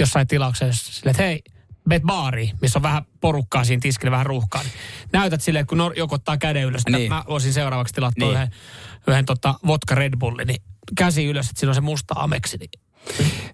[0.00, 1.42] jossain tilauksessa silleen, että hei,
[1.90, 4.62] meet baariin, missä on vähän porukkaa siinä tiskillä, vähän ruuhkaa.
[4.62, 4.72] Niin
[5.12, 7.08] näytät silleen, kun Nor- joku ottaa käden ylös, että Niin.
[7.12, 8.34] mä voisin seuraavaksi tilattua Niin.
[8.36, 8.50] yhden,
[9.08, 10.62] yhden tota, vodka Red Bullin, niin
[10.96, 12.56] käsi ylös, että siinä on se musta ameksi.
[12.56, 12.70] Niin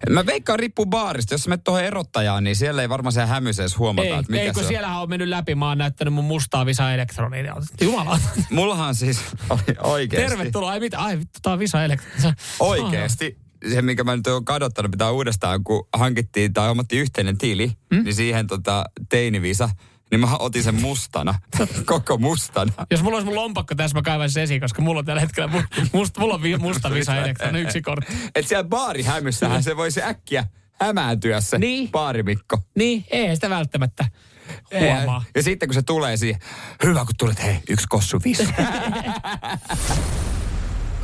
[0.09, 1.33] Mä veikkaan riippuu baarista.
[1.33, 4.47] Jos menet tuohon erottajaan, niin siellä ei varmaan se hämyseessä huomata, ei, että mikä ei,
[4.51, 4.67] kun se on.
[4.67, 7.47] siellähän on mennyt läpi, mä oon näyttänyt mun mustaa visa elektroniin.
[7.81, 8.19] Jumala,
[8.51, 9.19] Mullahan siis
[9.83, 10.29] oikeasti.
[10.29, 10.71] tervetuloa.
[10.71, 12.35] Ai mitä, ai vittu, tää on visa elektroniin.
[12.59, 13.37] Oikeesti.
[13.69, 18.03] Se, minkä mä nyt oon kadottanut, pitää uudestaan, kun hankittiin tai hommattiin yhteinen tili, hmm?
[18.03, 19.69] niin siihen tota, teinivisa,
[20.11, 21.35] niin mä otin sen mustana,
[21.85, 22.73] koko mustana.
[22.91, 25.49] Jos mulla olisi mun lompakko tässä, mä kaivaisin sen esiin, koska mulla on tällä hetkellä
[25.53, 28.13] mu- must, mulla on vi- musta visa elektroni, yksi kortti.
[28.35, 30.45] Et siellä baarihämyssähän se voisi äkkiä
[30.81, 31.91] hämääntyä se Niin.
[31.91, 32.57] baarimikko.
[32.75, 34.05] Niin, ei sitä välttämättä
[34.79, 35.23] huomaa.
[35.35, 36.41] Ja sitten kun se tulee siihen,
[36.83, 38.47] hyvä kun tulet, hei, yksi kossu viisi.